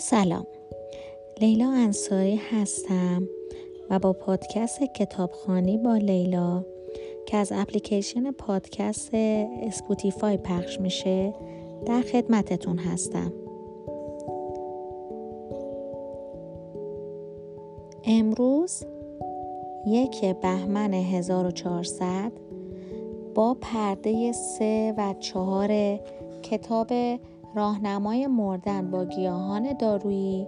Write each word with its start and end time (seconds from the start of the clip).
سلام. 0.00 0.46
لیلا 1.40 1.70
انصاری 1.70 2.36
هستم 2.36 3.28
و 3.90 3.98
با 3.98 4.12
پادکست 4.12 4.82
کتابخانی 4.82 5.78
با 5.78 5.96
لیلا 5.96 6.64
که 7.26 7.36
از 7.36 7.52
اپلیکیشن 7.52 8.30
پادکست 8.30 9.10
اسپوتیفای 9.62 10.36
پخش 10.36 10.80
میشه 10.80 11.34
در 11.86 12.00
خدمتتون 12.00 12.78
هستم. 12.78 13.32
امروز 18.04 18.84
یک 19.86 20.24
بهمن 20.24 20.94
1400 20.94 22.32
با 23.34 23.56
پرده 23.60 24.32
سه 24.32 24.94
و 24.98 25.14
چهار 25.20 25.98
کتاب 26.42 26.88
راهنمای 27.54 28.26
مردن 28.26 28.90
با 28.90 29.04
گیاهان 29.04 29.72
دارویی 29.72 30.46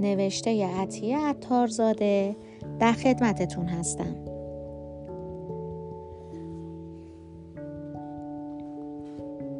نوشته 0.00 0.66
عطیه 0.66 1.18
عطارزاده 1.18 2.36
در 2.78 2.92
خدمتتون 2.92 3.66
هستم 3.66 4.16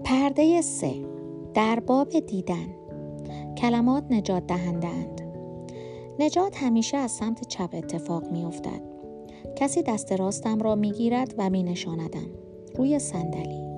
پرده 0.05 0.61
سه 0.61 0.95
در 1.55 1.81
باب 1.81 2.21
دیدن 2.21 2.67
کلمات 3.59 4.05
نجات 4.11 4.47
دهنده 4.47 4.89
اند. 4.89 5.21
نجات 6.19 6.63
همیشه 6.63 6.97
از 6.97 7.11
سمت 7.11 7.49
چپ 7.49 7.71
اتفاق 7.73 8.31
می 8.31 8.45
افتد. 8.45 8.81
کسی 9.57 9.83
دست 9.83 10.13
راستم 10.13 10.61
را 10.61 10.75
می 10.75 10.93
گیرد 10.93 11.35
و 11.39 11.51
می 11.51 11.63
نشاندم. 11.63 12.31
روی 12.77 12.99
صندلی 12.99 13.73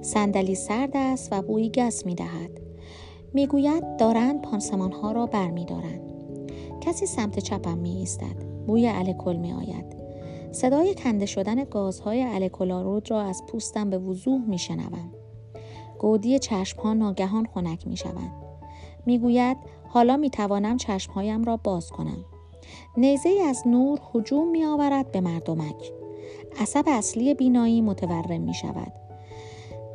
صندلی 0.00 0.54
سرد 0.54 0.90
است 0.94 1.28
و 1.32 1.42
بویی 1.42 1.70
گس 1.70 2.06
می 2.06 2.14
دهد. 2.14 2.55
می 3.36 3.46
گوید 3.46 3.96
دارند 3.96 4.42
پانسمان 4.42 4.92
ها 4.92 5.12
را 5.12 5.26
بر 5.26 5.50
می 5.50 5.64
دارند. 5.64 6.00
کسی 6.80 7.06
سمت 7.06 7.38
چپم 7.38 7.78
می 7.78 7.90
ایستد. 7.90 8.44
بوی 8.66 8.88
الکل 8.88 9.36
می 9.36 9.52
آید. 9.52 9.84
صدای 10.52 10.94
کنده 10.94 11.26
شدن 11.26 11.64
گازهای 11.64 12.22
الکلارود 12.22 13.10
را 13.10 13.22
از 13.22 13.42
پوستم 13.48 13.90
به 13.90 13.98
وضوح 13.98 14.40
می 14.48 14.58
شنوم. 14.58 15.12
گودی 15.98 16.38
چشم 16.38 16.80
ها 16.80 16.94
ناگهان 16.94 17.46
خنک 17.54 17.86
می 17.86 17.96
شوند. 17.96 18.32
می 19.06 19.18
گوید 19.18 19.56
حالا 19.88 20.16
می 20.16 20.30
توانم 20.30 20.76
چشمهایم 20.76 21.44
را 21.44 21.56
باز 21.56 21.90
کنم. 21.90 22.24
نیزه 22.96 23.30
از 23.48 23.62
نور 23.66 24.00
حجوم 24.12 24.48
می 24.48 24.64
آورد 24.64 25.12
به 25.12 25.20
مردمک. 25.20 25.92
عصب 26.60 26.84
اصلی 26.86 27.34
بینایی 27.34 27.80
متورم 27.80 28.40
می 28.40 28.54
شود. 28.54 28.92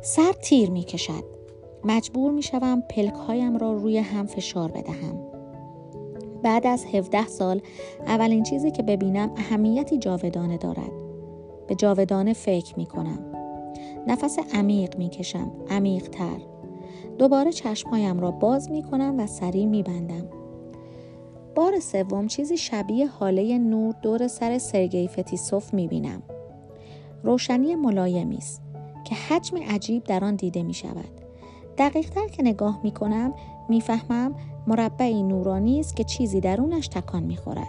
سر 0.02 0.32
تیر 0.32 0.70
می 0.70 0.84
کشد. 0.84 1.41
مجبور 1.84 2.32
می 2.32 2.42
شوم 2.42 2.80
پلک 2.80 3.14
هایم 3.14 3.56
را 3.56 3.72
روی 3.72 3.98
هم 3.98 4.26
فشار 4.26 4.70
بدهم. 4.70 5.32
بعد 6.42 6.66
از 6.66 6.84
17 6.84 7.26
سال 7.26 7.60
اولین 8.06 8.42
چیزی 8.42 8.70
که 8.70 8.82
ببینم 8.82 9.30
اهمیتی 9.36 9.98
جاودانه 9.98 10.58
دارد. 10.58 10.92
به 11.68 11.74
جاودانه 11.74 12.32
فکر 12.32 12.78
می 12.78 12.86
کنم. 12.86 13.18
نفس 14.06 14.38
عمیق 14.54 14.98
می 14.98 15.08
کشم. 15.08 15.52
عمیق 15.70 16.08
تر. 16.08 16.38
دوباره 17.18 17.52
چشمهایم 17.52 18.20
را 18.20 18.30
باز 18.30 18.70
می 18.70 18.82
کنم 18.82 19.18
و 19.18 19.26
سریع 19.26 19.66
می 19.66 19.82
بندم. 19.82 20.28
بار 21.54 21.80
سوم 21.80 22.26
چیزی 22.26 22.56
شبیه 22.56 23.06
حاله 23.06 23.58
نور 23.58 23.94
دور 24.02 24.28
سر 24.28 24.58
سرگی 24.58 25.08
فتیسوف 25.08 25.74
می 25.74 25.88
بینم. 25.88 26.22
روشنی 27.22 27.74
ملایمی 27.74 28.36
است 28.36 28.62
که 29.04 29.14
حجم 29.14 29.56
عجیب 29.56 30.04
در 30.04 30.24
آن 30.24 30.36
دیده 30.36 30.62
می 30.62 30.74
شود. 30.74 31.21
دقیق 31.78 32.10
تر 32.10 32.28
که 32.28 32.42
نگاه 32.42 32.80
می 32.82 32.90
کنم 32.90 33.34
می‌فهمم 33.68 34.34
مربعی 34.66 35.22
نورانی 35.22 35.80
است 35.80 35.96
که 35.96 36.04
چیزی 36.04 36.40
درونش 36.40 36.88
تکان 36.88 37.22
می 37.22 37.36
خورد. 37.36 37.68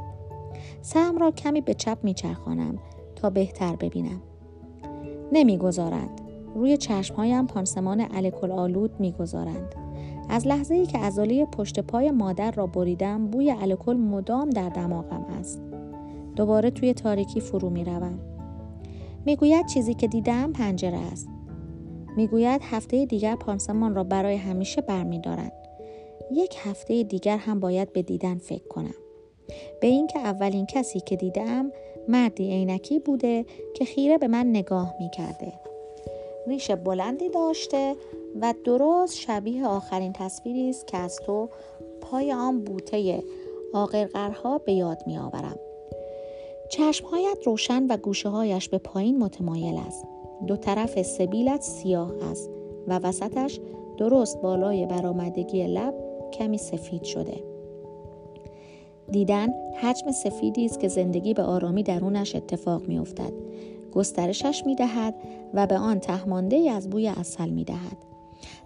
سرم 0.82 1.18
را 1.18 1.32
کمی 1.32 1.62
به 1.62 1.74
چپ 1.74 1.98
می 2.04 2.14
چرخانم 2.14 2.78
تا 3.16 3.30
بهتر 3.30 3.76
ببینم. 3.76 4.22
نمی‌گذارند. 5.32 6.22
روی 6.56 6.78
چشمهایم 6.78 7.48
پانسمان 7.48 8.08
الکل 8.14 8.52
آلود 8.52 9.00
می‌گذارند. 9.00 9.76
از 10.30 10.48
لحظه 10.48 10.76
ای 10.76 10.86
که 10.86 10.98
عضله 10.98 11.46
پشت 11.46 11.80
پای 11.80 12.12
مادر 12.12 12.52
را 12.52 12.68
بریدم 12.68 13.28
بوی 13.28 13.52
الکل 13.52 13.96
مدام 13.96 14.50
در 14.50 14.70
دماغم 14.70 15.26
است. 15.40 15.62
دوباره 16.36 16.72
توی 16.72 16.94
تاریکی 16.94 17.40
فرو 17.40 17.70
می 17.70 17.84
روم. 17.84 18.20
می‌گوید 19.26 19.66
چیزی 19.66 19.94
که 19.94 20.08
دیدم 20.08 20.54
پنجره 20.54 20.98
است. 20.98 21.28
می‌گوید 22.18 22.62
هفته 22.64 23.06
دیگر 23.06 23.36
پانسمان 23.36 23.96
را 23.96 24.04
برای 24.04 24.36
همیشه 24.36 24.82
برمیدارند. 24.82 25.52
یک 26.32 26.56
هفته 26.60 27.04
دیگر 27.04 27.38
هم 27.38 27.60
باید 27.60 27.94
به 27.94 28.02
دیدن 28.02 28.38
فکر 28.38 28.68
کنم. 28.68 28.96
به 29.82 29.88
اینکه 29.88 30.20
اولین 30.20 30.66
کسی 30.66 31.00
که 31.00 31.16
دیدم 31.16 31.72
مردی 32.08 32.50
عینکی 32.50 33.00
بوده 33.00 33.46
که 33.74 33.86
خیره 33.86 34.18
به 34.18 34.28
من 34.28 34.50
نگاه 34.50 34.94
می‌کرده. 35.00 35.54
ریش 36.48 36.72
بلندی 36.72 37.30
داشته 37.30 37.96
و 38.42 38.54
درست 38.64 39.18
شبیه 39.18 39.68
آخرین 39.68 40.14
تصویری 40.14 40.70
است 40.70 40.88
که 40.88 40.98
از 40.98 41.20
تو 41.26 41.50
پای 42.02 42.34
آن 42.34 42.64
بوته 42.64 43.24
آقرقرها 43.74 44.58
به 44.58 44.74
یاد 44.74 45.04
می 45.08 45.18
آورم. 45.18 45.60
چشمهایت 46.70 47.38
روشن 47.46 47.88
و 47.88 47.98
گوشه 47.98 48.30
هایش 48.30 48.70
به 48.70 48.78
پایین 48.78 49.20
متمایل 49.20 49.78
است. 49.88 50.06
دو 50.48 50.56
طرف 50.56 51.02
سبیلت 51.02 51.62
سیاه 51.62 52.12
است 52.32 52.50
و 52.88 53.00
وسطش 53.04 53.60
درست 53.98 54.42
بالای 54.42 54.86
برآمدگی 54.86 55.68
لب 55.68 55.94
کمی 56.34 56.58
سفید 56.58 57.04
شده. 57.04 57.44
دیدن 59.12 59.50
حجم 59.82 60.12
سفیدی 60.12 60.66
است 60.66 60.80
که 60.80 60.88
زندگی 60.88 61.34
به 61.34 61.44
آرامی 61.44 61.84
درونش 61.84 62.36
اتفاق 62.36 62.88
می 62.88 63.00
افتد. 63.00 63.34
گسترشش 63.94 64.64
می 64.66 64.76
دهد 64.76 65.16
و 65.54 65.68
به 65.68 65.78
آن 65.78 66.00
تهمانده 66.00 66.72
از 66.72 66.90
بوی 66.90 67.08
اصل 67.08 67.50
می 67.50 67.64
دهد. 67.64 67.98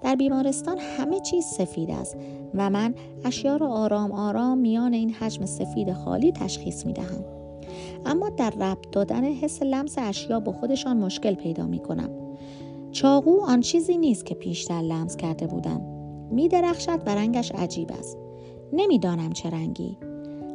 در 0.01 0.15
بیمارستان 0.15 0.77
همه 0.77 1.19
چیز 1.19 1.45
سفید 1.45 1.91
است 1.91 2.17
و 2.53 2.69
من 2.69 2.95
اشیا 3.25 3.57
را 3.57 3.67
آرام 3.67 4.11
آرام 4.11 4.57
میان 4.57 4.93
این 4.93 5.09
حجم 5.09 5.45
سفید 5.45 5.93
خالی 5.93 6.31
تشخیص 6.31 6.85
می 6.85 6.93
دهم. 6.93 7.36
اما 8.07 8.29
در 8.29 8.49
ربط 8.49 8.91
دادن 8.91 9.23
حس 9.23 9.61
لمس 9.61 9.95
اشیا 9.97 10.39
با 10.39 10.51
خودشان 10.51 10.97
مشکل 10.97 11.33
پیدا 11.33 11.65
می 11.65 11.79
کنم. 11.79 12.09
چاقو 12.91 13.41
آن 13.41 13.61
چیزی 13.61 13.97
نیست 13.97 14.25
که 14.25 14.35
پیشتر 14.35 14.81
لمس 14.81 15.17
کرده 15.17 15.47
بودم. 15.47 15.81
می 16.31 16.47
درخشد 16.47 17.01
و 17.05 17.15
رنگش 17.15 17.51
عجیب 17.51 17.91
است. 17.99 18.17
نمی‌دانم 18.73 19.31
چه 19.31 19.49
رنگی. 19.49 19.97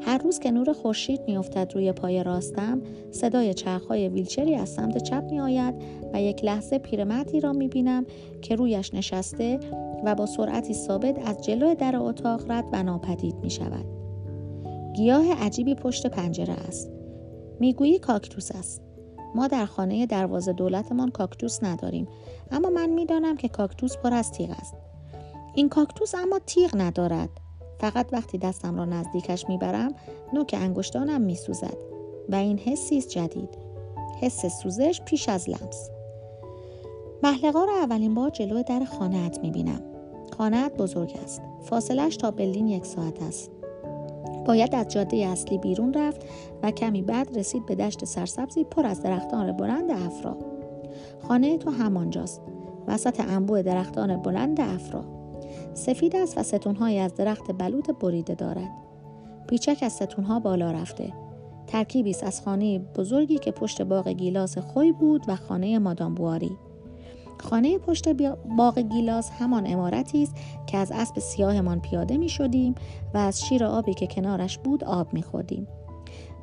هر 0.00 0.18
روز 0.18 0.38
که 0.38 0.50
نور 0.50 0.72
خورشید 0.72 1.20
میافتد 1.26 1.72
روی 1.74 1.92
پای 1.92 2.22
راستم 2.22 2.80
صدای 3.10 3.54
چرخهای 3.54 4.08
ویلچری 4.08 4.54
از 4.54 4.68
سمت 4.68 5.02
چپ 5.02 5.24
می 5.30 5.41
آید 5.41 5.74
و 6.14 6.22
یک 6.22 6.44
لحظه 6.44 6.78
پیرمردی 6.78 7.41
را 7.41 7.52
می 7.52 7.68
بینم 7.68 8.06
که 8.42 8.56
رویش 8.56 8.94
نشسته 8.94 9.60
و 10.04 10.14
با 10.14 10.26
سرعتی 10.26 10.74
ثابت 10.74 11.28
از 11.28 11.44
جلو 11.44 11.74
در 11.74 11.96
اتاق 11.96 12.50
رد 12.50 12.64
و 12.72 12.82
ناپدید 12.82 13.34
می 13.42 13.50
شود. 13.50 13.84
گیاه 14.96 15.44
عجیبی 15.44 15.74
پشت 15.74 16.06
پنجره 16.06 16.52
است. 16.52 17.01
می‌گویی 17.62 17.98
کاکتوس 17.98 18.52
است. 18.52 18.82
ما 19.34 19.46
در 19.46 19.66
خانه 19.66 20.06
دروازه 20.06 20.52
دولتمان 20.52 21.10
کاکتوس 21.10 21.62
نداریم 21.62 22.08
اما 22.50 22.70
من 22.70 22.90
می‌دانم 22.90 23.36
که 23.36 23.48
کاکتوس 23.48 23.96
پر 23.96 24.14
از 24.14 24.32
تیغ 24.32 24.50
است. 24.50 24.74
این 25.54 25.68
کاکتوس 25.68 26.14
اما 26.14 26.38
تیغ 26.46 26.70
ندارد. 26.74 27.28
فقط 27.80 28.08
وقتی 28.12 28.38
دستم 28.38 28.76
را 28.76 28.84
نزدیکش 28.84 29.48
می‌برم 29.48 29.94
نوک 30.32 30.56
انگشتانم 30.58 31.20
میسوزد 31.20 31.76
و 32.28 32.34
این 32.34 32.58
حسی 32.58 32.98
است 32.98 33.08
جدید. 33.08 33.59
حس 34.20 34.62
سوزش 34.62 35.00
پیش 35.00 35.28
از 35.28 35.50
لمس. 35.50 35.91
محلقا 37.22 37.65
را 37.65 37.72
اولین 37.82 38.15
بار 38.15 38.30
جلو 38.30 38.62
در 38.62 38.84
خانهت 38.84 39.38
می‌بینم. 39.42 39.82
خانهت 40.38 40.76
بزرگ 40.76 41.18
است. 41.24 41.42
فاصلش 41.62 42.16
تا 42.16 42.30
بلین 42.30 42.68
یک 42.68 42.86
ساعت 42.86 43.22
است. 43.22 43.50
باید 44.47 44.74
از 44.74 44.89
جاده 44.89 45.16
اصلی 45.16 45.59
بیرون 45.59 45.94
رفت 45.94 46.27
و 46.62 46.71
کمی 46.71 47.03
بعد 47.03 47.39
رسید 47.39 47.66
به 47.66 47.74
دشت 47.74 48.04
سرسبزی 48.04 48.65
پر 48.65 48.86
از 48.86 49.03
درختان 49.03 49.53
بلند 49.53 49.91
افرا. 49.91 50.36
خانه 51.28 51.59
تو 51.59 51.71
همانجاست. 51.71 52.42
وسط 52.86 53.21
انبوه 53.21 53.62
درختان 53.62 54.16
بلند 54.16 54.60
افرا. 54.60 55.04
سفید 55.74 56.16
است 56.16 56.39
و 56.39 56.42
ستونهایی 56.42 56.98
از 56.98 57.15
درخت 57.15 57.53
بلوط 57.59 57.91
بریده 57.91 58.34
دارد. 58.34 58.71
پیچک 59.48 59.78
از 59.83 59.92
ستونها 59.92 60.41
بالا 60.41 60.71
رفته. 60.71 61.12
ترکیبی 61.66 62.10
است 62.10 62.24
از 62.24 62.42
خانه 62.42 62.78
بزرگی 62.78 63.39
که 63.39 63.50
پشت 63.50 63.83
باغ 63.83 64.09
گیلاس 64.09 64.59
خوی 64.59 64.92
بود 64.92 65.22
و 65.28 65.36
خانه 65.36 65.78
مادام 65.78 66.15
بواری. 66.15 66.59
خانه 67.42 67.78
پشت 67.78 68.09
باغ 68.59 68.78
گیلاس 68.78 69.30
همان 69.30 69.66
امارتی 69.66 70.22
است 70.22 70.34
که 70.66 70.78
از 70.78 70.92
اسب 70.92 71.18
سیاهمان 71.18 71.80
پیاده 71.80 72.16
می 72.16 72.28
شدیم 72.28 72.74
و 73.15 73.18
از 73.18 73.44
شیر 73.44 73.65
آبی 73.65 73.94
که 73.94 74.06
کنارش 74.06 74.59
بود 74.59 74.84
آب 74.84 75.15
می 75.15 75.22
خودیم. 75.22 75.68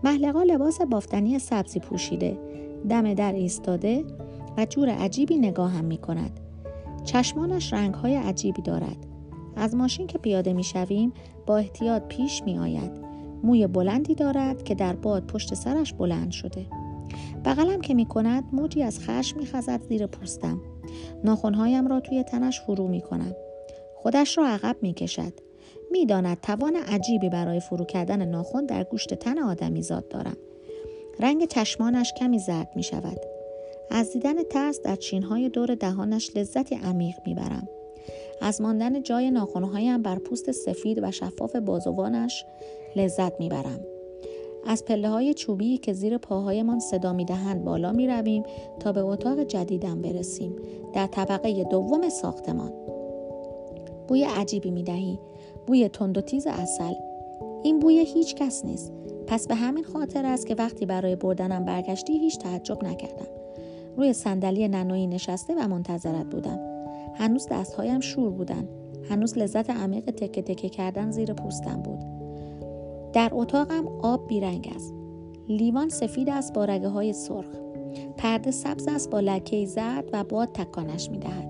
محلقا 0.04 0.44
لباس 0.44 0.82
بافتنی 0.82 1.40
سبزی 1.40 1.80
پوشیده 1.80 2.38
دم 2.90 3.14
در 3.14 3.34
ایستاده 3.34 4.04
و 4.58 4.66
جور 4.66 4.90
عجیبی 4.90 5.38
نگاه 5.38 5.72
هم 5.72 5.86
می 5.86 5.98
کند. 5.98 6.40
چشمانش 7.04 7.74
رنگ 7.74 7.94
های 7.94 8.16
عجیبی 8.16 8.62
دارد. 8.62 8.98
از 9.56 9.76
ماشین 9.76 10.08
که 10.08 10.18
پیاده 10.18 10.54
می 10.54 10.64
شویم 10.64 11.14
با 11.46 11.58
احتیاط 11.58 12.02
پیش 12.08 12.44
می 12.44 12.60
آید. 12.60 12.92
موی 13.44 13.68
بلندی 13.68 14.16
دارد 14.16 14.64
که 14.64 14.76
در 14.76 14.96
باد 14.96 15.26
پشت 15.26 15.54
سرش 15.54 15.94
بلند 15.94 16.32
شده. 16.32 16.66
بغلم 17.46 17.82
که 17.82 17.94
می 17.94 18.06
کند 18.06 18.44
موجی 18.52 18.84
از 18.84 19.00
خشم 19.00 19.40
می 19.40 19.46
خزد 19.46 19.82
زیر 19.82 20.08
پوستم. 20.08 20.62
ناخونهایم 21.24 21.88
را 21.88 22.00
توی 22.00 22.24
تنش 22.24 22.62
فرو 22.62 22.88
می 22.88 23.02
کنم. 23.02 23.36
خودش 23.96 24.38
را 24.38 24.48
عقب 24.48 24.76
می 24.82 24.94
کشد. 24.94 25.34
می 25.92 26.06
داند 26.06 26.42
توان 26.42 26.76
عجیبی 26.76 27.30
برای 27.30 27.60
فرو 27.60 27.86
کردن 27.86 28.26
ناخون 28.26 28.66
در 28.66 28.84
گوشت 28.84 29.14
تن 29.14 29.40
آدمی 29.40 29.82
زاد 29.82 30.08
دارم. 30.08 30.38
رنگ 31.20 31.46
چشمانش 31.46 32.14
کمی 32.14 32.40
زرد 32.40 32.70
می 32.76 32.84
شود. 32.84 33.18
از 33.92 34.14
دیدن 34.14 34.44
ترس 34.44 34.82
در 34.82 34.96
چینهای 34.96 35.50
دور 35.50 35.76
دهانش 35.76 36.32
لذتی 36.36 36.76
عمیق 36.76 37.16
می‌برم. 37.26 37.68
از 38.42 38.62
ماندن 38.62 39.04
جای 39.04 39.32
ناخونهایم 39.32 40.02
بر 40.02 40.20
پوست 40.20 40.52
سفید 40.52 41.04
و 41.04 41.12
شفاف 41.12 41.56
بازوانش 41.56 42.46
لذت 42.96 43.40
می‌برم. 43.40 43.80
از 44.66 44.86
پله 44.86 45.10
های 45.10 45.34
چوبی 45.34 45.78
که 45.78 45.94
زیر 45.94 46.18
پاهایمان 46.18 46.80
صدا 46.80 47.14
می 47.14 47.26
دهند 47.26 47.66
بالا 47.66 47.92
می 47.92 48.08
رویم 48.08 48.44
تا 48.80 48.92
به 48.92 49.02
اتاق 49.02 49.44
جدیدم 49.44 50.02
برسیم 50.02 50.56
در 50.94 51.08
طبقه 51.08 51.64
دوم 51.64 52.10
ساختمان. 52.10 52.74
بوی 54.08 54.24
عجیبی 54.24 54.72
می 54.72 54.84
دهی. 54.84 55.20
بوی 55.68 55.90
تند 55.90 56.18
و 56.18 56.22
تیز 56.22 56.48
اصل. 56.48 56.94
این 57.64 57.80
بوی 57.80 58.00
هیچ 58.00 58.36
کس 58.36 58.66
نیست. 58.66 58.94
پس 59.28 59.48
به 59.48 59.56
همین 59.56 59.84
خاطر 59.84 60.26
است 60.26 60.48
که 60.48 60.56
وقتی 60.56 60.86
برای 60.86 61.16
بردنم 61.16 61.66
برگشتی 61.66 62.20
هیچ 62.20 62.40
تعجب 62.40 62.84
نکردم. 62.84 63.28
روی 63.98 64.14
صندلی 64.14 64.68
ننویی 64.68 65.08
نشسته 65.08 65.56
و 65.56 65.68
منتظرت 65.68 66.26
بودم. 66.26 66.60
هنوز 67.16 67.48
دستهایم 67.52 68.00
شور 68.00 68.30
بودن. 68.30 68.68
هنوز 69.10 69.38
لذت 69.38 69.70
عمیق 69.70 70.06
تکه 70.06 70.42
تکه 70.42 70.70
کردن 70.70 71.12
زیر 71.12 71.34
پوستم 71.34 71.82
بود. 71.82 72.19
در 73.14 73.30
اتاقم 73.34 73.88
آب 74.02 74.28
بیرنگ 74.28 74.72
است. 74.76 74.94
لیوان 75.50 75.90
سفید 75.90 76.30
است 76.30 76.54
با 76.54 76.66
رگه 76.66 76.88
های 76.88 77.14
سرخ. 77.14 77.56
پرده 78.18 78.52
سبز 78.52 78.88
است 78.88 79.10
با 79.10 79.20
لکه 79.20 79.66
زرد 79.66 80.10
و 80.14 80.24
باد 80.24 80.50
تکانش 80.54 81.10
می 81.10 81.18
دهد. 81.18 81.50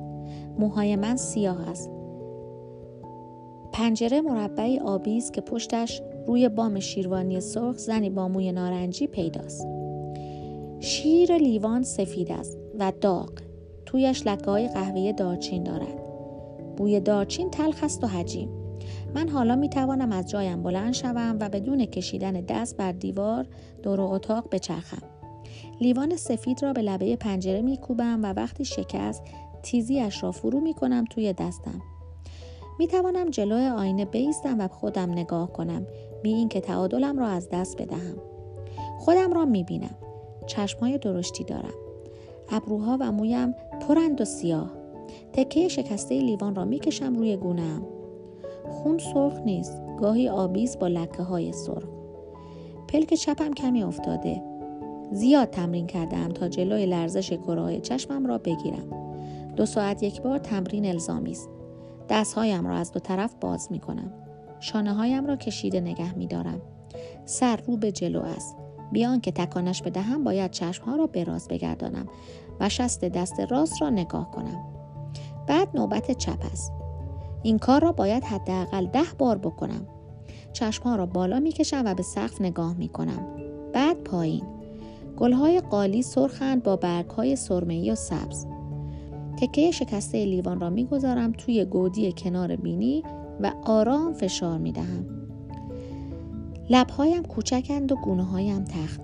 موهای 0.60 0.96
من 0.96 1.16
سیاه 1.16 1.70
است. 1.70 1.92
پنجره 3.72 4.22
مربعی 4.22 4.80
آبی 4.80 5.18
است 5.18 5.34
که 5.34 5.42
پشتش 5.42 6.02
روی 6.28 6.50
بام 6.50 6.80
شیروانی 6.80 7.40
سرخ 7.40 7.78
زنی 7.78 8.10
با 8.10 8.28
موی 8.28 8.52
نارنجی 8.52 9.08
پیداست. 9.08 9.68
شیر 10.80 11.38
لیوان 11.38 11.84
سفید 11.84 12.32
است 12.32 12.58
و 12.80 12.94
داغ. 13.02 13.30
تویش 13.86 14.28
لکه 14.28 14.46
های 14.46 14.68
قهوه 14.68 15.12
دارچین 15.12 15.64
دارد. 15.64 16.04
بوی 16.78 17.00
دارچین 17.00 17.50
تلخ 17.50 17.84
است 17.84 18.04
و 18.04 18.08
حجیم. 18.08 18.59
من 19.16 19.30
حالا 19.30 19.56
می 19.56 19.70
توانم 19.70 20.12
از 20.12 20.30
جایم 20.30 20.64
بلند 20.64 20.94
شوم 20.94 21.38
و 21.40 21.50
بدون 21.50 21.86
کشیدن 21.86 22.34
دست 22.34 22.78
بر 22.78 22.92
دیوار 22.92 23.48
دور 23.84 24.02
اتاق 24.02 24.48
بچرخم. 24.52 25.08
لیوان 25.82 26.16
سفید 26.16 26.64
را 26.64 26.74
به 26.74 26.82
لبه 26.82 27.16
پنجره 27.16 27.62
می 27.62 27.78
کوبم 27.78 28.20
و 28.24 28.34
وقتی 28.34 28.66
شکست 28.66 29.24
تیزیش 29.64 30.24
را 30.24 30.32
فرو 30.32 30.60
می 30.60 30.74
کنم 30.74 31.06
توی 31.10 31.34
دستم. 31.34 31.82
می 32.80 32.88
توانم 32.88 33.30
جلوی 33.30 33.68
آینه 33.68 34.06
بیستم 34.06 34.60
و 34.60 34.68
خودم 34.68 35.12
نگاه 35.12 35.54
کنم 35.54 35.88
بی 36.24 36.34
اینکه 36.34 36.62
تعادلم 36.62 37.20
را 37.20 37.28
از 37.28 37.50
دست 37.50 37.82
بدهم. 37.82 38.16
خودم 39.00 39.34
را 39.34 39.46
می 39.46 39.64
بینم. 39.64 39.96
چشمهای 40.48 40.98
درشتی 40.98 41.44
دارم. 41.44 41.74
ابروها 42.52 42.98
و 43.02 43.12
مویم 43.12 43.56
پرند 43.88 44.22
و 44.22 44.26
سیاه. 44.26 44.72
تکه 45.34 45.68
شکسته 45.68 46.22
لیوان 46.22 46.56
را 46.56 46.66
می‌کشم 46.66 47.16
روی 47.16 47.38
گونهام. 47.38 47.99
خون 48.70 48.98
سرخ 48.98 49.34
نیست. 49.46 49.82
گاهی 50.00 50.30
آبیز 50.30 50.80
با 50.80 50.88
لکه 50.88 51.24
های 51.24 51.52
سرخ. 51.52 51.90
پلک 52.88 53.14
چپم 53.14 53.54
کمی 53.54 53.84
افتاده. 53.84 54.42
زیاد 55.12 55.50
تمرین 55.50 55.88
کردم 55.88 56.30
تا 56.30 56.48
جلوی 56.48 56.86
لرزش 56.86 57.34
کره 57.34 57.80
چشمم 57.80 58.26
را 58.26 58.38
بگیرم. 58.38 58.90
دو 59.56 59.66
ساعت 59.66 60.04
یک 60.04 60.22
بار 60.22 60.38
تمرین 60.38 60.86
الزامی 60.86 61.32
است. 61.32 61.50
دستهایم 62.10 62.68
را 62.68 62.76
از 62.76 62.92
دو 62.92 63.00
طرف 63.00 63.36
باز 63.42 63.72
می 63.72 63.80
کنم. 63.80 64.14
شانه 64.60 64.94
هایم 64.94 65.26
را 65.26 65.36
کشیده 65.36 65.82
نگه 65.82 66.16
می 66.16 66.28
دارم. 66.28 66.62
سر 67.26 67.56
رو 67.56 67.78
به 67.78 67.92
جلو 67.92 68.22
است. 68.22 68.56
بیان 68.92 69.22
که 69.22 69.32
تکانش 69.32 69.82
بدهم 69.82 70.24
باید 70.24 70.52
چشمها 70.52 70.96
را 70.96 71.08
به 71.08 71.24
راست 71.24 71.50
بگردانم 71.50 72.06
و 72.60 72.70
شست 72.70 73.06
دست 73.06 73.40
راست 73.40 73.82
را 73.82 73.90
نگاه 73.90 74.32
کنم 74.32 74.66
بعد 75.48 75.70
نوبت 75.74 76.12
چپ 76.12 76.46
است 76.52 76.72
این 77.44 77.60
کار 77.60 77.82
را 77.82 77.92
باید 77.92 78.24
حداقل 78.24 78.86
ده 78.86 79.06
بار 79.18 79.38
بکنم. 79.38 79.88
چشمها 80.54 80.96
را 80.96 81.06
بالا 81.06 81.40
می‌کشم 81.40 81.82
و 81.86 81.94
به 81.94 82.04
سقف 82.04 82.42
نگاه 82.42 82.78
می‌کنم. 82.78 83.28
بعد 83.74 83.98
پایین. 83.98 84.44
گلهای 85.18 85.62
قالی 85.62 86.02
سرخند 86.02 86.64
با 86.64 86.76
برگهای 86.76 87.36
سرمهای 87.36 87.92
و 87.92 87.96
سبز. 87.96 88.46
تکه 89.38 89.72
شکسته 89.72 90.26
لیوان 90.26 90.60
را 90.60 90.70
می‌گذارم 90.70 91.32
توی 91.32 91.66
گودی 91.66 92.14
کنار 92.18 92.56
بینی 92.56 93.04
و 93.42 93.52
آرام 93.64 94.14
فشار 94.14 94.58
می‌دهم. 94.58 95.06
لبهایم 96.70 97.24
کوچکند 97.24 97.92
و 97.92 97.96
گونه 97.96 98.24
هایم 98.24 98.64
تخت. 98.64 99.02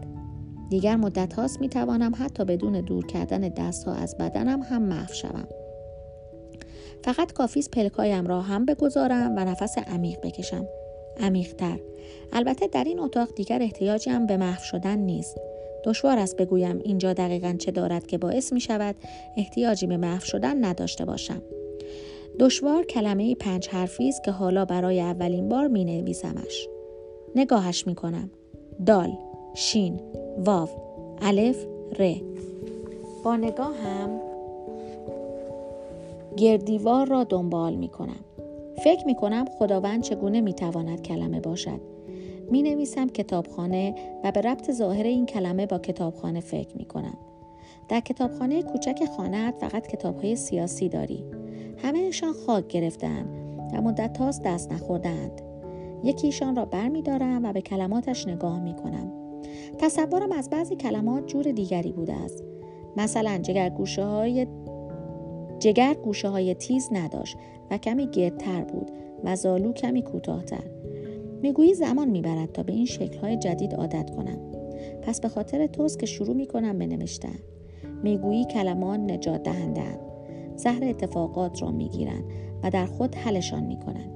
دیگر 0.69 0.95
مدت 0.95 1.33
هاست 1.33 1.61
می 1.61 1.69
توانم 1.69 2.11
حتی 2.19 2.45
بدون 2.45 2.81
دور 2.81 3.05
کردن 3.05 3.39
دست 3.39 3.87
ها 3.87 3.93
از 3.93 4.15
بدنم 4.17 4.61
هم 4.61 4.81
محو 4.81 5.13
شوم. 5.13 5.47
فقط 7.05 7.33
کافیست 7.33 7.69
پلکهایم 7.69 8.27
را 8.27 8.41
هم 8.41 8.65
بگذارم 8.65 9.35
و 9.37 9.45
نفس 9.45 9.77
عمیق 9.77 10.19
بکشم. 10.21 10.67
عمیقتر. 11.19 11.79
البته 12.33 12.67
در 12.67 12.83
این 12.83 12.99
اتاق 12.99 13.35
دیگر 13.35 13.61
احتیاجی 13.61 14.09
هم 14.09 14.25
به 14.25 14.37
محو 14.37 14.63
شدن 14.63 14.99
نیست. 14.99 15.37
دشوار 15.83 16.19
است 16.19 16.37
بگویم 16.37 16.81
اینجا 16.83 17.13
دقیقا 17.13 17.55
چه 17.59 17.71
دارد 17.71 18.07
که 18.07 18.17
باعث 18.17 18.53
می 18.53 18.59
شود 18.59 18.95
احتیاجی 19.37 19.87
به 19.87 19.97
محو 19.97 20.25
شدن 20.25 20.65
نداشته 20.65 21.05
باشم. 21.05 21.41
دشوار 22.39 22.83
کلمه 22.83 23.35
پنج 23.35 23.69
حرفی 23.69 24.09
است 24.09 24.23
که 24.23 24.31
حالا 24.31 24.65
برای 24.65 25.01
اولین 25.01 25.49
بار 25.49 25.67
می 25.67 25.85
نویسمش. 25.85 26.67
نگاهش 27.35 27.87
می 27.87 27.95
کنم. 27.95 28.29
دال، 28.85 29.17
شین، 29.53 29.99
واو، 30.37 30.69
الف، 31.21 31.65
ر. 31.99 32.15
با 33.23 33.35
نگاهم 33.35 34.34
گردیوار 36.37 37.07
را 37.07 37.23
دنبال 37.23 37.75
می 37.75 37.89
کنم. 37.89 38.25
فکر 38.83 39.05
می 39.05 39.15
کنم 39.15 39.45
خداوند 39.59 40.03
چگونه 40.03 40.41
می 40.41 40.53
تواند 40.53 41.01
کلمه 41.01 41.39
باشد. 41.39 41.81
می 42.51 42.63
نویسم 42.63 43.07
کتابخانه 43.07 43.95
و 44.23 44.31
به 44.31 44.41
ربط 44.41 44.71
ظاهر 44.71 45.03
این 45.03 45.25
کلمه 45.25 45.65
با 45.65 45.79
کتابخانه 45.79 46.39
فکر 46.39 46.77
می 46.77 46.85
کنم. 46.85 47.17
در 47.89 47.99
کتابخانه 47.99 48.63
کوچک 48.63 49.05
خانه 49.17 49.51
فقط 49.51 49.87
کتاب 49.87 50.15
های 50.15 50.35
سیاسی 50.35 50.89
داری. 50.89 51.25
همهشان 51.77 52.33
خاک 52.33 52.67
گرفتند 52.67 53.29
و 53.73 53.81
مدت 53.81 54.17
هاست 54.17 54.43
دست 54.43 54.71
نخوردند. 54.71 55.41
یکیشان 56.03 56.55
را 56.55 56.65
بر 56.65 56.89
می 56.89 57.01
دارم 57.01 57.45
و 57.45 57.53
به 57.53 57.61
کلماتش 57.61 58.27
نگاه 58.27 58.59
می 58.59 58.75
کنم. 58.75 59.11
تصورم 59.77 60.31
از 60.31 60.49
بعضی 60.49 60.75
کلمات 60.75 61.27
جور 61.27 61.43
دیگری 61.43 61.91
بوده 61.91 62.13
است. 62.13 62.43
مثلا 62.97 63.37
جگر 63.37 63.69
گوشه 63.69 64.03
های 64.03 64.47
جگر 65.65 65.93
گوشه 65.93 66.27
های 66.27 66.53
تیز 66.53 66.89
نداشت 66.91 67.37
و 67.71 67.77
کمی 67.77 68.07
گردتر 68.07 68.61
بود 68.61 68.91
و 69.23 69.35
زالو 69.35 69.73
کمی 69.73 70.01
کوتاهتر. 70.01 70.63
می‌گویی 71.41 71.73
زمان 71.73 72.09
می‌برد 72.09 72.51
تا 72.51 72.63
به 72.63 72.73
این 72.73 72.85
شکل 72.85 73.19
های 73.19 73.37
جدید 73.37 73.75
عادت 73.75 74.15
کنم. 74.15 74.37
پس 75.01 75.21
به 75.21 75.29
خاطر 75.29 75.67
توست 75.67 75.99
که 75.99 76.05
شروع 76.05 76.35
می 76.35 76.47
کنم 76.47 76.79
به 76.79 76.85
نوشتن. 76.85 77.39
می‌گویی 78.03 78.45
کلمات 78.45 78.99
نجات 78.99 79.43
دهندن. 79.43 79.97
زهر 80.55 80.83
اتفاقات 80.83 81.61
را 81.61 81.71
می‌گیرند 81.71 82.23
و 82.63 82.69
در 82.69 82.85
خود 82.85 83.15
حلشان 83.15 83.63
می‌کنند. 83.63 84.11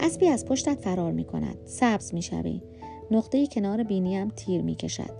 اسبی 0.00 0.28
از 0.28 0.44
پشتت 0.44 0.80
فرار 0.80 1.12
می 1.12 1.24
کند. 1.24 1.56
سبز 1.64 2.14
می 2.14 2.22
شوی. 2.22 2.62
نقطه 3.10 3.46
کنار 3.46 3.82
بینیم 3.82 4.28
تیر 4.28 4.62
می 4.62 4.74
کشد. 4.74 5.10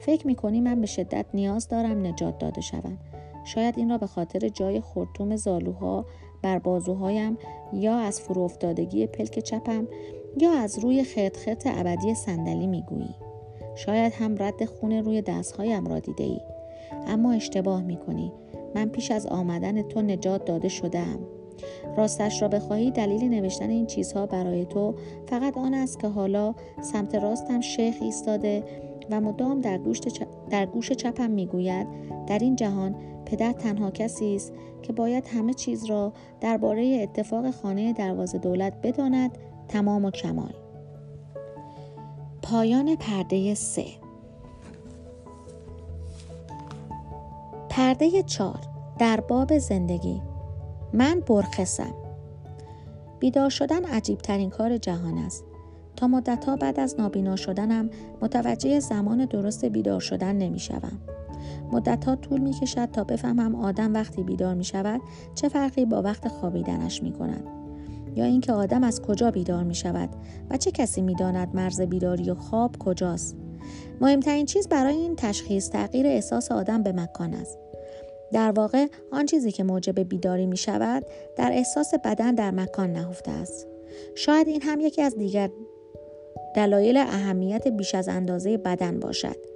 فکر 0.00 0.26
می 0.26 0.34
کنی 0.34 0.60
من 0.60 0.80
به 0.80 0.86
شدت 0.86 1.26
نیاز 1.34 1.68
دارم 1.68 2.06
نجات 2.06 2.38
داده 2.38 2.60
شوم. 2.60 2.98
شاید 3.44 3.78
این 3.78 3.90
را 3.90 3.98
به 3.98 4.06
خاطر 4.06 4.48
جای 4.48 4.80
خورتوم 4.80 5.36
زالوها 5.36 6.06
بر 6.42 6.58
بازوهایم 6.58 7.38
یا 7.72 7.98
از 7.98 8.20
فرو 8.20 8.42
افتادگی 8.42 9.06
پلک 9.06 9.38
چپم 9.38 9.88
یا 10.40 10.52
از 10.52 10.78
روی 10.78 11.04
خط 11.04 11.36
خط 11.36 11.62
ابدی 11.66 12.14
صندلی 12.14 12.66
می‌گویی. 12.66 13.14
شاید 13.74 14.12
هم 14.12 14.42
رد 14.42 14.64
خون 14.64 14.92
روی 14.92 15.22
دستهایم 15.22 15.86
را 15.86 15.98
دیده 15.98 16.24
ای 16.24 16.40
اما 17.06 17.32
اشتباه 17.32 17.82
می 17.82 17.96
کنی 17.96 18.32
من 18.74 18.88
پیش 18.88 19.10
از 19.10 19.26
آمدن 19.26 19.82
تو 19.82 20.02
نجات 20.02 20.44
داده 20.44 20.68
شدم 20.68 21.18
راستش 21.96 22.42
را 22.42 22.48
بخواهی 22.48 22.90
دلیل 22.90 23.24
نوشتن 23.24 23.70
این 23.70 23.86
چیزها 23.86 24.26
برای 24.26 24.64
تو 24.64 24.94
فقط 25.26 25.58
آن 25.58 25.74
است 25.74 26.00
که 26.00 26.08
حالا 26.08 26.54
سمت 26.80 27.14
راستم 27.14 27.60
شیخ 27.60 27.94
ایستاده 28.00 28.64
و 29.10 29.20
مدام 29.20 29.60
در 29.60 29.80
در 30.50 30.66
گوش 30.66 30.92
چپم 30.92 31.30
می‌گوید 31.30 31.86
در 32.26 32.38
این 32.38 32.56
جهان 32.56 32.94
پدر 33.26 33.52
تنها 33.52 33.90
کسی 33.90 34.36
است 34.36 34.52
که 34.82 34.92
باید 34.92 35.26
همه 35.26 35.54
چیز 35.54 35.84
را 35.84 36.12
درباره 36.40 37.00
اتفاق 37.02 37.50
خانه 37.50 37.92
دروازه 37.92 38.38
دولت 38.38 38.72
بداند 38.82 39.38
تمام 39.68 40.04
و 40.04 40.10
کمال. 40.10 40.54
پایان 42.42 42.96
پرده 42.96 43.54
سه. 43.54 43.86
پرده 47.68 48.22
چار 48.22 48.60
در 48.98 49.20
باب 49.20 49.58
زندگی. 49.58 50.22
من 50.92 51.20
برخصم. 51.20 51.94
بیدار 53.20 53.50
شدن 53.50 53.84
عجیب 53.84 54.18
ترین 54.18 54.50
کار 54.50 54.78
جهان 54.78 55.18
است. 55.18 55.44
تا 55.96 56.06
مدتها 56.06 56.56
بعد 56.56 56.80
از 56.80 57.00
نابینا 57.00 57.36
شدنم 57.36 57.90
متوجه 58.22 58.80
زمان 58.80 59.24
درست 59.24 59.64
بیدار 59.64 60.00
شدن 60.00 60.36
نمی 60.36 60.58
شوم. 60.58 61.13
مدتها 61.72 62.16
طول 62.16 62.40
می 62.40 62.52
کشد 62.52 62.90
تا 62.90 63.04
بفهمم 63.04 63.54
آدم 63.54 63.94
وقتی 63.94 64.22
بیدار 64.22 64.54
می 64.54 64.64
شود 64.64 65.00
چه 65.34 65.48
فرقی 65.48 65.84
با 65.84 66.02
وقت 66.02 66.28
خوابیدنش 66.28 67.02
می 67.02 67.12
کند. 67.12 67.44
یا 68.16 68.24
اینکه 68.24 68.52
آدم 68.52 68.84
از 68.84 69.02
کجا 69.02 69.30
بیدار 69.30 69.64
می 69.64 69.74
شود 69.74 70.08
و 70.50 70.56
چه 70.56 70.70
کسی 70.70 71.02
می 71.02 71.14
داند 71.14 71.54
مرز 71.54 71.80
بیداری 71.80 72.30
و 72.30 72.34
خواب 72.34 72.76
کجاست. 72.78 73.36
مهمترین 74.00 74.46
چیز 74.46 74.68
برای 74.68 74.94
این 74.94 75.16
تشخیص 75.16 75.70
تغییر 75.70 76.06
احساس 76.06 76.52
آدم 76.52 76.82
به 76.82 76.92
مکان 76.92 77.34
است. 77.34 77.58
در 78.32 78.50
واقع 78.50 78.86
آن 79.12 79.26
چیزی 79.26 79.52
که 79.52 79.64
موجب 79.64 80.00
بیداری 80.00 80.46
می 80.46 80.56
شود 80.56 81.04
در 81.36 81.52
احساس 81.52 81.94
بدن 82.04 82.34
در 82.34 82.50
مکان 82.50 82.92
نهفته 82.92 83.30
است. 83.30 83.66
شاید 84.14 84.48
این 84.48 84.62
هم 84.62 84.80
یکی 84.80 85.02
از 85.02 85.16
دیگر 85.16 85.50
دلایل 86.56 86.96
اهمیت 86.96 87.68
بیش 87.68 87.94
از 87.94 88.08
اندازه 88.08 88.56
بدن 88.56 89.00
باشد. 89.00 89.53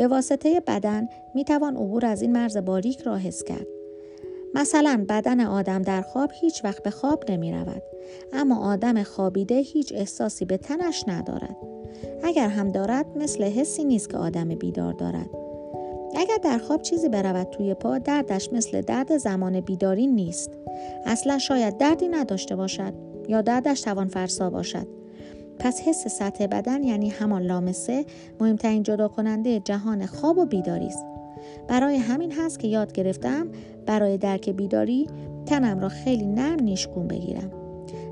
به 0.00 0.08
واسطه 0.08 0.60
بدن 0.60 1.08
می 1.34 1.44
توان 1.44 1.76
عبور 1.76 2.06
از 2.06 2.22
این 2.22 2.32
مرز 2.32 2.56
باریک 2.56 3.00
را 3.00 3.16
حس 3.16 3.44
کرد. 3.44 3.66
مثلا 4.54 5.04
بدن 5.08 5.40
آدم 5.40 5.82
در 5.82 6.02
خواب 6.02 6.30
هیچ 6.40 6.64
وقت 6.64 6.82
به 6.82 6.90
خواب 6.90 7.30
نمی 7.30 7.52
رود. 7.52 7.82
اما 8.32 8.72
آدم 8.72 9.02
خوابیده 9.02 9.54
هیچ 9.54 9.92
احساسی 9.96 10.44
به 10.44 10.56
تنش 10.56 11.04
ندارد. 11.08 11.56
اگر 12.22 12.48
هم 12.48 12.72
دارد 12.72 13.06
مثل 13.16 13.44
حسی 13.44 13.84
نیست 13.84 14.10
که 14.10 14.16
آدم 14.16 14.48
بیدار 14.48 14.92
دارد. 14.92 15.30
اگر 16.16 16.36
در 16.42 16.58
خواب 16.58 16.82
چیزی 16.82 17.08
برود 17.08 17.50
توی 17.50 17.74
پا 17.74 17.98
دردش 17.98 18.52
مثل 18.52 18.80
درد 18.80 19.16
زمان 19.16 19.60
بیداری 19.60 20.06
نیست. 20.06 20.50
اصلا 21.06 21.38
شاید 21.38 21.78
دردی 21.78 22.08
نداشته 22.08 22.56
باشد 22.56 22.94
یا 23.28 23.42
دردش 23.42 23.80
توان 23.80 24.08
فرسا 24.08 24.50
باشد. 24.50 24.99
پس 25.60 25.80
حس 25.80 26.08
سطح 26.08 26.46
بدن 26.46 26.84
یعنی 26.84 27.08
همان 27.08 27.42
لامسه 27.42 28.04
مهمترین 28.40 28.82
جدا 28.82 29.08
کننده 29.08 29.60
جهان 29.60 30.06
خواب 30.06 30.38
و 30.38 30.46
بیداری 30.46 30.86
است. 30.86 31.04
برای 31.68 31.96
همین 31.96 32.32
هست 32.32 32.58
که 32.58 32.68
یاد 32.68 32.92
گرفتم 32.92 33.48
برای 33.86 34.18
درک 34.18 34.50
بیداری 34.50 35.06
تنم 35.46 35.80
را 35.80 35.88
خیلی 35.88 36.26
نرم 36.26 36.60
نیشگون 36.60 37.08
بگیرم. 37.08 37.50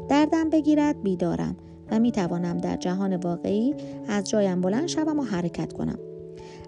دردم 0.08 0.50
بگیرد 0.50 1.02
بیدارم 1.02 1.56
و 1.90 1.98
می 1.98 2.12
توانم 2.12 2.58
در 2.58 2.76
جهان 2.76 3.16
واقعی 3.16 3.74
از 4.08 4.30
جایم 4.30 4.60
بلند 4.60 4.88
شوم 4.88 5.18
و 5.18 5.22
حرکت 5.22 5.72
کنم. 5.72 5.98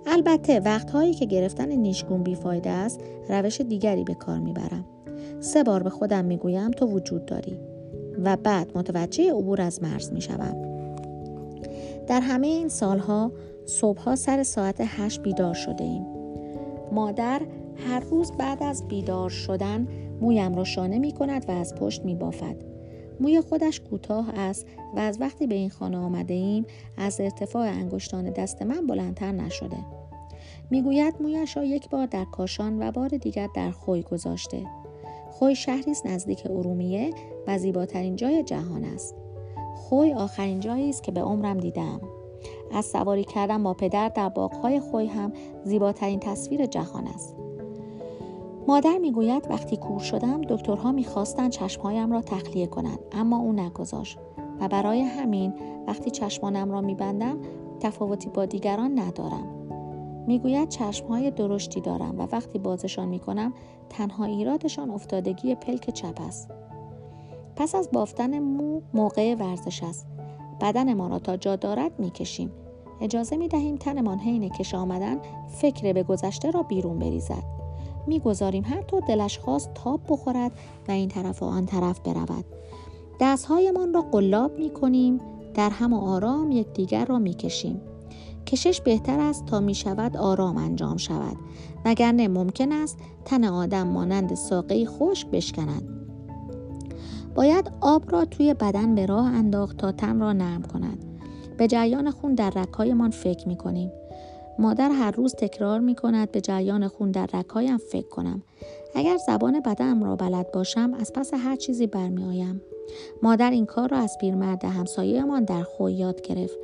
البته 0.07 0.61
وقتهایی 0.61 1.15
که 1.15 1.27
گرفتن 1.27 1.73
نیشگون 1.73 2.23
بیفایده 2.23 2.71
است 2.71 3.01
روش 3.29 3.61
دیگری 3.61 4.05
به 4.05 4.15
کار 4.15 4.39
می‌برم. 4.39 4.85
سه 5.41 5.63
بار 5.63 5.83
به 5.83 5.91
خودم 5.91 6.25
می‌گویم 6.25 6.71
تو 6.71 6.87
وجود 6.87 7.27
داری 7.27 7.59
و 8.25 8.37
بعد 8.37 8.71
متوجه 8.75 9.33
عبور 9.33 9.61
از 9.61 9.83
مرز 9.83 10.13
می‌شوم. 10.13 10.70
در 12.07 12.21
همه 12.21 12.47
این 12.47 12.69
سالها 12.69 13.33
صبحها 13.67 14.17
سر 14.17 14.43
ساعت 14.43 14.77
هشت 14.81 15.23
بیدار 15.23 15.55
شده 15.55 15.85
ایم. 15.85 16.07
مادر 16.93 17.43
هر 17.77 18.01
روز 18.01 18.33
بعد 18.33 18.63
از 18.63 18.89
بیدار 18.89 19.31
شدن 19.31 19.89
مویم 20.21 20.55
را 20.55 20.65
شانه 20.65 20.99
می 20.99 21.13
کند 21.13 21.45
و 21.49 21.53
از 21.53 21.75
پشت 21.75 22.05
می 22.05 22.15
بافد. 22.15 22.57
موی 23.21 23.41
خودش 23.41 23.81
کوتاه 23.81 24.39
است 24.39 24.67
و 24.97 24.99
از 24.99 25.21
وقتی 25.21 25.47
به 25.47 25.55
این 25.55 25.71
خانه 25.71 25.99
آمده 25.99 26.35
ایم 26.35 26.67
از 26.97 27.21
ارتفاع 27.21 27.69
انگشتان 27.69 28.31
دست 28.31 28.63
من 28.63 28.87
بلندتر 28.87 29.33
نشده. 29.33 29.77
می‌گوید 30.71 31.15
مویش 31.21 31.57
را 31.57 31.65
یک 31.65 31.91
بار 31.91 32.07
در 32.07 32.25
کاشان 32.25 32.83
و 32.83 32.93
بار 32.93 33.09
دیگر 33.09 33.49
در 33.55 33.71
خوی 33.71 34.03
گذاشته. 34.03 34.67
خوی 35.31 35.55
شهری 35.55 35.91
است 35.91 36.07
نزدیک 36.07 36.47
ارومیه 36.51 37.11
و 37.47 37.59
زیباترین 37.59 38.17
جای 38.17 38.43
جهان 38.43 38.85
است. 38.85 39.15
خوی 39.91 40.13
آخرین 40.13 40.61
جایی 40.61 40.89
است 40.89 41.03
که 41.03 41.13
به 41.13 41.23
عمرم 41.23 41.59
دیدم. 41.59 42.01
از 42.73 42.85
سواری 42.85 43.25
کردن 43.25 43.63
با 43.63 43.75
پدر 43.75 44.09
در 44.09 44.29
باغهای 44.29 44.81
خوی 44.81 45.07
هم 45.07 45.33
زیباترین 45.65 46.21
تصویر 46.21 46.67
جهان 46.67 47.07
است. 47.07 47.37
مادر 48.69 48.99
می‌گوید 48.99 49.47
وقتی 49.51 49.77
کور 49.77 49.99
شدم 49.99 50.41
دکترها 50.41 50.93
می‌خواستند 50.93 51.51
چشمهایم 51.51 52.13
را 52.13 52.21
تخلیه 52.21 52.67
کنند 52.67 52.99
اما 53.13 53.39
او 53.39 53.53
نگذاشت 53.53 54.19
و 54.61 54.69
برای 54.69 55.01
همین 55.01 55.55
وقتی 55.87 56.11
چشمانم 56.11 56.71
را 56.71 56.81
میبندم 56.81 57.39
تفاوتی 57.81 58.29
با 58.29 58.47
دیگران 58.47 58.99
ندارم. 58.99 59.47
می‌گوید 60.27 60.69
چشمهای 60.69 61.31
درشتی 61.31 61.81
دارم 61.81 62.19
و 62.19 62.27
وقتی 62.33 62.59
بازشان 62.59 63.09
می‌کنم 63.09 63.53
تنها 63.89 64.25
ایرادشان 64.25 64.91
افتادگی 64.91 65.55
پلک 65.55 65.91
چپ 65.91 66.21
است. 66.21 66.51
پس 67.57 67.75
از 67.75 67.89
بافتن 67.93 68.39
مو 68.39 68.81
موقع 68.95 69.35
ورزش 69.35 69.83
است. 69.83 70.07
بدن 70.61 70.95
ما 70.95 71.09
را 71.09 71.19
تا 71.19 71.37
جا 71.37 71.57
دارد 71.57 72.01
می‌کشیم. 72.01 72.53
اجازه 73.01 73.37
می 73.37 73.49
دهیم 73.49 73.77
تنمان 73.77 74.19
حین 74.19 74.49
کش 74.49 74.75
آمدن 74.75 75.17
فکر 75.49 75.93
به 75.93 76.03
گذشته 76.03 76.51
را 76.51 76.63
بیرون 76.63 76.99
بریزد. 76.99 77.45
می‌گذاریم 78.07 78.65
هر 78.65 78.83
طور 78.83 79.03
دلش 79.09 79.39
خواست 79.39 79.75
تاب 79.75 80.01
بخورد 80.09 80.53
و 80.89 80.93
این 80.93 81.09
طرف 81.09 81.43
و 81.43 81.47
آن 81.47 81.67
طرف 81.67 82.01
برود. 82.01 82.45
دستهایمان 83.21 83.95
را 83.95 84.03
قلاب 84.03 84.59
می 84.59 84.71
کنیم 84.71 85.21
در 85.55 85.71
هم 85.71 85.93
و 85.93 86.01
آرام 86.01 86.51
یکدیگر 86.51 87.05
را 87.05 87.19
می 87.19 87.35
کشیم. 87.35 87.81
کشش 88.47 88.81
بهتر 88.81 89.21
است 89.21 89.47
تا 89.47 89.61
می 89.61 89.75
شود 89.75 90.17
آرام 90.17 90.57
انجام 90.57 90.97
شود. 90.97 91.37
وگرنه 91.85 92.29
ممکن 92.29 92.73
است 92.73 92.99
تن 93.25 93.45
آدم 93.45 93.87
مانند 93.87 94.35
ساقه 94.35 94.87
خشک 94.87 95.27
بشکند. 95.27 96.00
باید 97.35 97.73
آب 97.81 98.13
را 98.13 98.25
توی 98.25 98.55
بدن 98.55 98.95
به 98.95 99.07
راه 99.07 99.27
انداخت 99.27 99.77
تا 99.77 99.93
تن 99.93 100.21
را 100.21 100.33
نرم 100.33 100.63
کند. 100.63 101.05
به 101.57 101.67
جریان 101.67 102.11
خون 102.11 102.35
در 102.35 102.51
رکهایمان 102.51 103.11
فکر 103.11 103.49
می 103.49 103.57
کنیم 103.57 103.93
مادر 104.59 104.91
هر 104.91 105.11
روز 105.11 105.35
تکرار 105.35 105.81
می 105.81 105.95
کند 105.95 106.33
به 106.33 106.41
جریان 106.41 106.89
خون 106.89 107.11
در 107.11 107.27
رکهایم 107.35 107.79
فکر 107.79 108.09
کنم. 108.09 108.43
اگر 108.95 109.17
زبان 109.17 109.61
بدنم 109.61 110.05
را 110.05 110.17
بلد 110.17 110.53
باشم 110.53 110.95
از 111.01 111.13
پس 111.13 111.35
هر 111.35 111.57
چیزی 111.57 111.87
برمی 111.87 112.25
آیم. 112.25 112.63
مادر 113.23 113.51
این 113.51 113.67
کار 113.67 113.89
را 113.89 113.99
از 113.99 114.17
پیرمرد 114.21 114.65
همسایهمان 114.65 115.45
در 115.45 115.63
خوی 115.63 115.93
یاد 115.93 116.21
گرفت. 116.21 116.59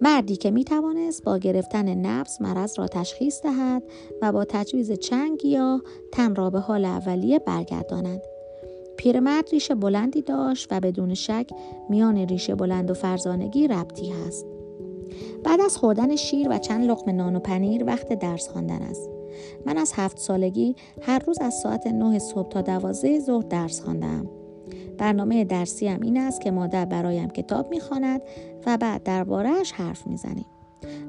مردی 0.00 0.36
که 0.36 0.50
می 0.50 0.64
توانست 0.64 1.24
با 1.24 1.38
گرفتن 1.38 1.94
نبز 1.94 2.42
مرض 2.42 2.78
را 2.78 2.88
تشخیص 2.88 3.42
دهد 3.42 3.82
و 4.22 4.32
با 4.32 4.44
تجویز 4.44 4.92
چنگ 4.92 5.44
یا 5.44 5.82
تن 6.12 6.34
را 6.34 6.50
به 6.50 6.60
حال 6.60 6.84
اولیه 6.84 7.38
برگرداند. 7.38 8.20
پیرمرد 8.96 9.48
ریشه 9.52 9.74
بلندی 9.74 10.22
داشت 10.22 10.68
و 10.70 10.80
بدون 10.80 11.14
شک 11.14 11.50
میان 11.88 12.16
ریشه 12.16 12.54
بلند 12.54 12.90
و 12.90 12.94
فرزانگی 12.94 13.68
ربطی 13.68 14.10
هست. 14.10 14.46
بعد 15.44 15.60
از 15.60 15.76
خوردن 15.76 16.16
شیر 16.16 16.48
و 16.50 16.58
چند 16.58 16.84
لقمه 16.84 17.12
نان 17.12 17.36
و 17.36 17.38
پنیر 17.38 17.84
وقت 17.84 18.12
درس 18.12 18.48
خواندن 18.48 18.82
است. 18.82 19.10
من 19.66 19.78
از 19.78 19.92
هفت 19.94 20.18
سالگی 20.18 20.74
هر 21.02 21.18
روز 21.18 21.38
از 21.40 21.54
ساعت 21.54 21.86
نه 21.86 22.18
صبح 22.18 22.48
تا 22.48 22.62
دوازده 22.62 23.20
ظهر 23.20 23.42
درس 23.42 23.80
خواندم. 23.80 24.28
برنامه 24.98 25.44
درسی 25.44 25.86
هم 25.88 26.00
این 26.00 26.16
است 26.16 26.40
که 26.40 26.50
مادر 26.50 26.84
برایم 26.84 27.28
کتاب 27.28 27.70
می‌خواند 27.70 28.22
و 28.66 28.76
بعد 28.76 29.02
دربارهش 29.02 29.72
حرف 29.72 30.06
می‌زنیم. 30.06 30.46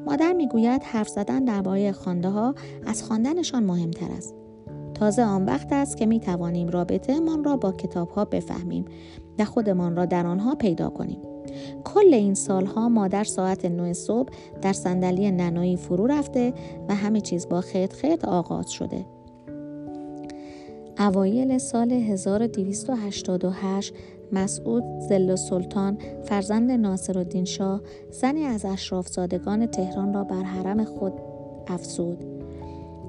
مادر 0.06 0.34
می‌گوید 0.34 0.84
حرف 0.84 1.08
زدن 1.10 1.46
درباره 1.46 1.92
خوانده 1.92 2.30
ها 2.30 2.56
از 2.86 3.04
خواندنشان 3.04 3.64
مهمتر 3.64 4.12
است. 4.18 4.36
تازه 5.00 5.24
آن 5.24 5.46
وقت 5.46 5.74
است 5.74 5.98
که 5.98 6.06
می 6.06 6.20
توانیم 6.20 6.68
رابطه 6.68 7.20
من 7.20 7.44
را 7.44 7.58
با 7.58 7.72
کتاب 7.72 8.10
ها 8.10 8.26
بفهمیم 8.26 8.86
و 9.40 9.46
خودمان 9.46 9.96
را 9.96 10.06
در 10.06 10.28
آنها 10.28 10.56
پیدا 10.56 10.90
کنیم. 10.90 11.22
کل 11.84 12.14
این 12.14 12.34
سالها 12.34 12.90
مادر 12.90 13.24
ساعت 13.24 13.66
9 13.66 13.94
صبح 13.94 14.30
در 14.62 14.74
صندلی 14.74 15.32
ننایی 15.32 15.78
فرو 15.78 16.08
رفته 16.08 16.54
و 16.90 16.96
همه 16.96 17.22
چیز 17.22 17.50
با 17.50 17.62
خیط 17.62 17.94
خیط 17.94 18.26
آغاز 18.26 18.72
شده. 18.72 19.06
اوایل 21.00 21.58
سال 21.58 21.92
1288 21.92 23.94
مسعود 24.32 24.84
زل 25.10 25.36
سلطان 25.36 25.98
فرزند 26.24 26.72
ناصر 26.72 27.44
شاه 27.44 27.82
زنی 28.12 28.44
از 28.44 28.66
اشرافزادگان 28.66 29.66
تهران 29.66 30.14
را 30.14 30.24
بر 30.24 30.44
حرم 30.44 30.84
خود 30.84 31.14
افزود 31.68 32.37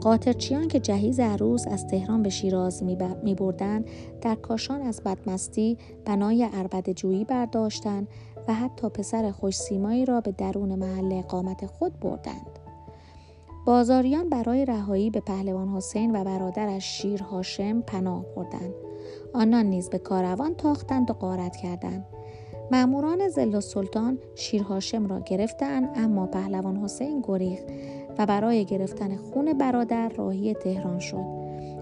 قاطرچیان 0.00 0.68
که 0.68 0.80
جهیز 0.80 1.20
عروس 1.20 1.66
از 1.66 1.86
تهران 1.86 2.22
به 2.22 2.28
شیراز 2.28 2.82
می 3.22 3.34
بردن 3.34 3.84
در 4.20 4.34
کاشان 4.34 4.82
از 4.82 5.02
بدمستی 5.02 5.78
بنای 6.04 6.44
عربد 6.44 6.90
جویی 6.90 7.24
برداشتند 7.24 8.08
و 8.48 8.54
حتی 8.54 8.88
پسر 8.88 9.30
خوش 9.30 9.56
سیمایی 9.56 10.04
را 10.04 10.20
به 10.20 10.32
درون 10.32 10.74
محل 10.74 11.12
اقامت 11.12 11.66
خود 11.66 12.00
بردند. 12.00 12.58
بازاریان 13.66 14.28
برای 14.28 14.64
رهایی 14.64 15.10
به 15.10 15.20
پهلوان 15.20 15.68
حسین 15.68 16.16
و 16.16 16.24
برادرش 16.24 16.84
شیر 16.84 17.22
هاشم 17.22 17.80
پناه 17.80 18.24
بردند. 18.36 18.74
آنان 19.34 19.66
نیز 19.66 19.90
به 19.90 19.98
کاروان 19.98 20.54
تاختند 20.54 21.10
و 21.10 21.14
غارت 21.14 21.56
کردند. 21.56 22.06
ماموران 22.72 23.28
زل 23.28 23.60
سلطان 23.60 24.18
شیر 24.34 24.62
هاشم 24.62 25.06
را 25.06 25.20
گرفتند 25.20 25.88
اما 25.96 26.26
پهلوان 26.26 26.76
حسین 26.76 27.24
گریخت 27.26 27.64
و 28.18 28.26
برای 28.26 28.64
گرفتن 28.64 29.16
خون 29.16 29.52
برادر 29.52 30.08
راهی 30.08 30.54
تهران 30.54 30.98
شد 30.98 31.24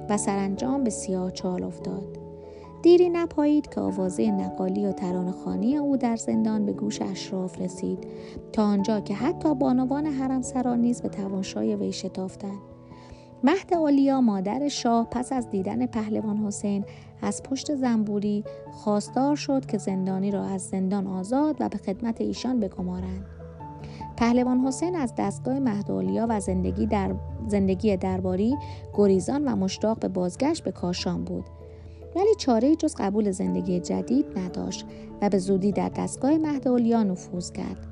و 0.09 0.17
سرانجام 0.17 0.85
به 0.85 0.91
سیاه 0.91 1.31
چال 1.31 1.63
افتاد. 1.65 2.27
دیری 2.83 3.11
نپایید 3.11 3.69
که 3.69 3.81
آوازه 3.81 4.31
نقالی 4.31 4.87
و 4.87 4.93
خانی 5.45 5.77
او 5.77 5.97
در 5.97 6.17
زندان 6.17 6.67
به 6.67 6.73
گوش 6.73 7.03
اشراف 7.03 7.61
رسید 7.61 8.07
تا 8.53 8.63
آنجا 8.63 9.01
که 9.01 9.15
حتی 9.15 9.55
بانوان 9.55 10.07
حرم 10.07 10.43
سران 10.43 10.81
نیز 10.81 11.03
به 11.03 11.09
توانشای 11.09 11.77
وی 11.77 11.93
شتافتند 11.93 12.59
مهد 13.45 13.75
اولیا 13.75 14.21
مادر 14.21 14.69
شاه 14.69 15.07
پس 15.11 15.33
از 15.33 15.51
دیدن 15.51 15.87
پهلوان 15.87 16.37
حسین 16.37 16.85
از 17.23 17.43
پشت 17.43 17.75
زنبوری 17.75 18.45
خواستار 18.73 19.37
شد 19.37 19.67
که 19.67 19.79
زندانی 19.79 20.31
را 20.31 20.45
از 20.45 20.63
زندان 20.63 21.07
آزاد 21.07 21.57
و 21.61 21.69
به 21.69 21.79
خدمت 21.79 22.21
ایشان 22.21 22.61
بگمارند 22.61 23.27
پهلوان 24.17 24.61
حسین 24.61 24.97
از 24.97 25.13
دستگاه 25.19 25.59
مهدولیا 25.59 26.27
و 26.29 26.41
زندگی, 26.41 26.87
در 26.87 27.15
زندگی 27.49 27.97
درباری 27.97 28.57
گریزان 28.95 29.45
و 29.45 29.57
مشتاق 29.57 29.99
به 29.99 30.09
بازگشت 30.09 30.65
به 30.65 30.73
کاشان 30.73 31.25
بود. 31.25 31.45
ولی 32.17 32.35
چاره 32.39 32.77
جز 32.77 32.95
قبول 32.99 33.31
زندگی 33.31 33.81
جدید 33.81 34.39
نداشت 34.39 34.87
و 35.23 35.29
به 35.29 35.39
زودی 35.39 35.73
در 35.73 35.89
دستگاه 35.89 36.39
مهد 36.39 36.69
نفوذ 36.69 37.53
کرد 37.53 37.87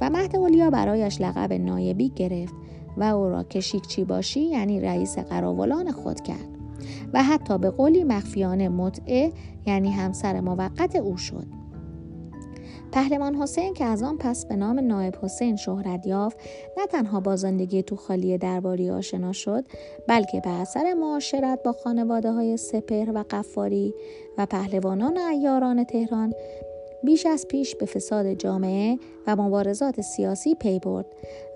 و 0.00 0.10
مهد 0.10 0.70
برایش 0.70 1.20
لقب 1.20 1.52
نایبی 1.52 2.08
گرفت 2.08 2.54
و 2.96 3.02
او 3.02 3.28
را 3.28 3.42
کشیک 3.42 4.00
باشی 4.00 4.40
یعنی 4.40 4.80
رئیس 4.80 5.18
قراولان 5.18 5.90
خود 5.92 6.20
کرد 6.20 6.48
و 7.12 7.22
حتی 7.22 7.58
به 7.58 7.70
قولی 7.70 8.04
مخفیانه 8.04 8.68
متعه 8.68 9.32
یعنی 9.66 9.90
همسر 9.90 10.40
موقت 10.40 10.96
او 10.96 11.16
شد. 11.16 11.57
پهلوان 12.92 13.34
حسین 13.34 13.74
که 13.74 13.84
از 13.84 14.02
آن 14.02 14.18
پس 14.18 14.46
به 14.46 14.56
نام 14.56 14.80
نایب 14.80 15.16
حسین 15.22 15.56
شهرت 15.56 16.06
یافت 16.06 16.36
نه 16.78 16.86
تنها 16.86 17.20
با 17.20 17.36
زندگی 17.36 17.82
تو 17.82 17.96
خالی 17.96 18.38
درباری 18.38 18.90
آشنا 18.90 19.32
شد 19.32 19.64
بلکه 20.08 20.40
به 20.40 20.50
اثر 20.50 20.94
معاشرت 20.94 21.62
با 21.62 21.72
خانواده 21.72 22.32
های 22.32 22.56
سپهر 22.56 23.10
و 23.10 23.24
قفاری 23.30 23.94
و 24.38 24.46
پهلوانان 24.46 25.16
ایاران 25.16 25.84
تهران 25.84 26.32
بیش 27.04 27.26
از 27.26 27.46
پیش 27.48 27.76
به 27.76 27.86
فساد 27.86 28.32
جامعه 28.32 28.98
و 29.26 29.36
مبارزات 29.36 30.00
سیاسی 30.00 30.54
پی 30.54 30.78
برد 30.78 31.06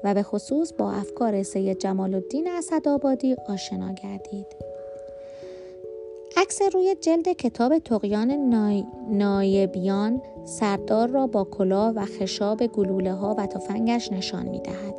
و 0.04 0.14
به 0.14 0.22
خصوص 0.22 0.72
با 0.72 0.92
افکار 0.92 1.42
سید 1.42 1.78
جمال 1.78 2.14
الدین 2.14 2.48
اسدآبادی 2.50 3.36
آشنا 3.48 3.92
گردید. 3.92 4.71
عکس 6.36 6.62
روی 6.74 6.94
جلد 7.00 7.28
کتاب 7.28 7.78
تقیان 7.78 8.30
نای... 8.30 8.84
نایبیان 9.10 10.22
سردار 10.44 11.08
را 11.08 11.26
با 11.26 11.44
کلاه 11.44 11.92
و 11.92 12.04
خشاب 12.04 12.66
گلوله 12.66 13.12
ها 13.12 13.34
و 13.38 13.46
تفنگش 13.46 14.12
نشان 14.12 14.48
می 14.48 14.60
دهد. 14.60 14.94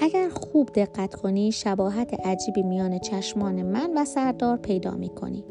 اگر 0.00 0.28
خوب 0.28 0.70
دقت 0.74 1.14
کنی 1.14 1.52
شباهت 1.52 2.26
عجیبی 2.26 2.62
میان 2.62 2.98
چشمان 2.98 3.62
من 3.62 3.90
و 3.96 4.04
سردار 4.04 4.56
پیدا 4.56 4.90
می 4.90 5.08
کنی. 5.08 5.44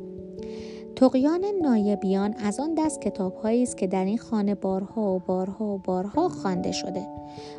تقیان 0.96 1.46
نایبیان 1.62 2.34
از 2.34 2.60
آن 2.60 2.74
دست 2.74 3.02
کتاب 3.02 3.46
است 3.46 3.78
که 3.78 3.88
در 3.88 4.06
این 4.06 4.18
خانه 4.18 4.56
بارها 4.56 5.16
و 5.16 5.20
بارها 5.20 5.66
و 5.66 5.78
بارها 5.78 6.30
خوانده 6.30 6.72
شده. 6.72 7.08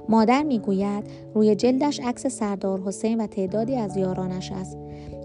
مادر 0.09 0.43
می‌گوید 0.43 1.05
روی 1.35 1.55
جلدش 1.55 2.01
عکس 2.01 2.27
سردار 2.27 2.81
حسین 2.81 3.21
و 3.21 3.27
تعدادی 3.27 3.77
از 3.77 3.97
یارانش 3.97 4.53
است. 4.53 4.79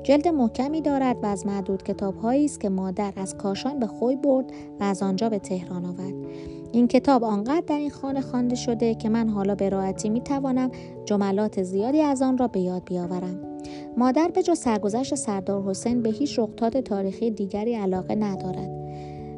جلد 0.09 0.27
محکمی 0.27 0.81
دارد 0.81 1.23
و 1.23 1.25
از 1.25 1.45
معدود 1.45 1.83
کتابهایی 1.83 2.45
است 2.45 2.59
که 2.59 2.69
مادر 2.69 3.13
از 3.15 3.37
کاشان 3.37 3.79
به 3.79 3.87
خوی 3.87 4.15
برد 4.15 4.45
و 4.79 4.83
از 4.83 5.03
آنجا 5.03 5.29
به 5.29 5.39
تهران 5.39 5.85
آورد. 5.85 6.13
این 6.72 6.87
کتاب 6.87 7.24
آنقدر 7.24 7.63
در 7.67 7.77
این 7.77 7.89
خانه 7.89 8.22
خوانده 8.22 8.55
شده 8.55 8.95
که 8.95 9.09
من 9.09 9.29
حالا 9.29 9.55
به 9.55 9.69
راحتی 9.69 10.09
می 10.09 10.22
توانم 10.22 10.72
جملات 11.05 11.63
زیادی 11.63 12.01
از 12.01 12.22
آن 12.22 12.37
را 12.37 12.48
به 12.48 12.59
یاد 12.59 12.83
بیاورم. 12.85 13.39
مادر 13.98 14.27
به 14.27 14.43
جز 14.43 14.59
سرگذشت 14.59 15.15
سردار 15.15 15.63
حسین 15.63 16.01
به 16.01 16.09
هیچ 16.09 16.39
رخداد 16.39 16.79
تاریخی 16.79 17.31
دیگری 17.31 17.75
علاقه 17.75 18.15
ندارد. 18.15 18.69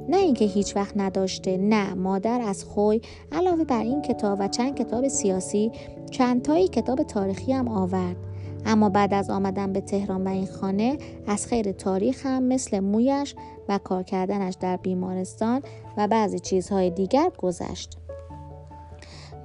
نه 0.10 0.18
اینکه 0.18 0.46
هیچ 0.46 0.76
وقت 0.76 0.98
نداشته 0.98 1.58
نه 1.58 1.94
مادر 1.94 2.42
از 2.42 2.64
خوی 2.64 3.02
علاوه 3.32 3.64
بر 3.64 3.84
این 3.84 4.02
کتاب 4.02 4.38
و 4.42 4.48
چند 4.48 4.76
کتاب 4.76 5.08
سیاسی 5.08 5.72
چندتایی 6.12 6.68
کتاب 6.68 7.04
تاریخی 7.04 7.54
هم 7.54 7.68
آورد. 7.68 8.31
اما 8.66 8.90
بعد 8.90 9.14
از 9.14 9.30
آمدن 9.30 9.74
به 9.74 9.82
تهران 9.82 10.28
و 10.28 10.30
این 10.30 10.48
خانه 10.48 10.98
از 11.28 11.48
خیر 11.48 11.72
تاریخ 11.72 12.26
هم 12.26 12.44
مثل 12.44 12.80
مویش 12.80 13.36
و 13.70 13.78
کار 13.78 14.04
کردنش 14.04 14.54
در 14.60 14.78
بیمارستان 14.78 15.62
و 15.98 16.08
بعضی 16.08 16.40
چیزهای 16.40 16.90
دیگر 16.90 17.32
گذشت. 17.38 17.98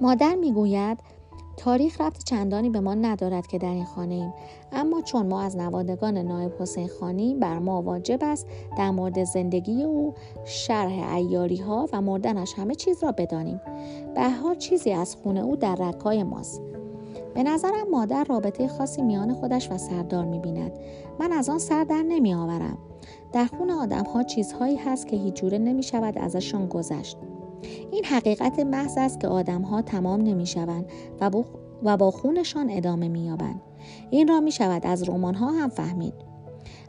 مادر 0.01 0.35
می‌گوید 0.35 0.99
تاریخ 1.57 2.01
ربط 2.01 2.23
چندانی 2.23 2.69
به 2.69 2.79
ما 2.79 2.93
ندارد 2.93 3.47
که 3.47 3.57
در 3.57 3.69
این 3.69 3.85
خانه 3.85 4.13
ایم. 4.13 4.33
اما 4.71 5.01
چون 5.01 5.27
ما 5.27 5.41
از 5.41 5.57
نوادگان 5.57 6.17
نایب 6.17 6.51
حسین 6.59 6.87
خانی 6.87 7.35
بر 7.35 7.59
ما 7.59 7.81
واجب 7.81 8.19
است 8.21 8.47
در 8.77 8.91
مورد 8.91 9.23
زندگی 9.23 9.83
او 9.83 10.13
شرح 10.45 11.13
ایاری 11.13 11.57
ها 11.57 11.89
و 11.93 12.01
مردنش 12.01 12.53
همه 12.53 12.75
چیز 12.75 13.03
را 13.03 13.11
بدانیم. 13.11 13.61
به 14.15 14.29
حال 14.29 14.55
چیزی 14.55 14.91
از 14.91 15.15
خونه 15.15 15.39
او 15.39 15.55
در 15.55 15.75
رکای 15.75 16.23
ماست. 16.23 16.61
به 17.33 17.43
نظرم 17.43 17.89
مادر 17.91 18.23
رابطه 18.23 18.67
خاصی 18.67 19.01
میان 19.01 19.33
خودش 19.33 19.71
و 19.71 19.77
سردار 19.77 20.25
می‌بیند 20.25 20.71
من 21.19 21.31
از 21.31 21.49
آن 21.49 21.59
سر 21.59 21.83
در 21.83 22.01
نمی 22.01 22.33
آورم 22.33 22.77
در 23.33 23.45
خون 23.45 23.71
آدم 23.71 24.03
ها 24.03 24.23
چیزهایی 24.23 24.75
هست 24.75 25.07
که 25.07 25.17
هیچ 25.17 25.33
جوره 25.33 25.57
نمی 25.57 25.83
شود 25.83 26.17
ازشان 26.17 26.67
گذشت 26.67 27.17
این 27.91 28.05
حقیقت 28.05 28.59
محض 28.59 28.97
است 28.97 29.19
که 29.19 29.27
آدم 29.27 29.61
ها 29.61 29.81
تمام 29.81 30.21
نمی 30.21 30.45
شوند 30.45 30.85
و, 31.21 31.43
و 31.83 31.97
با 31.97 32.11
خونشان 32.11 32.69
ادامه 32.69 33.07
می 33.07 33.25
یابند. 33.25 33.61
این 34.09 34.27
را 34.27 34.39
می 34.39 34.51
شود 34.51 34.85
از 34.85 35.09
رمان 35.09 35.35
ها 35.35 35.51
هم 35.51 35.69
فهمید. 35.69 36.13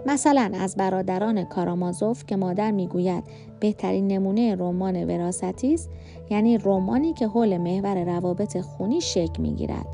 مثلا 0.06 0.50
از 0.60 0.76
برادران 0.76 1.44
کارامازوف 1.44 2.26
که 2.26 2.36
مادر 2.36 2.70
می‌گوید 2.70 3.24
بهترین 3.60 4.06
نمونه 4.06 4.54
رمان 4.54 5.04
وراستی 5.04 5.74
است 5.74 5.90
یعنی 6.30 6.58
رمانی 6.58 7.12
که 7.12 7.28
حول 7.28 7.58
محور 7.58 8.04
روابط 8.04 8.60
خونی 8.60 9.00
شکل 9.00 9.42
می‌گیرد 9.42 9.86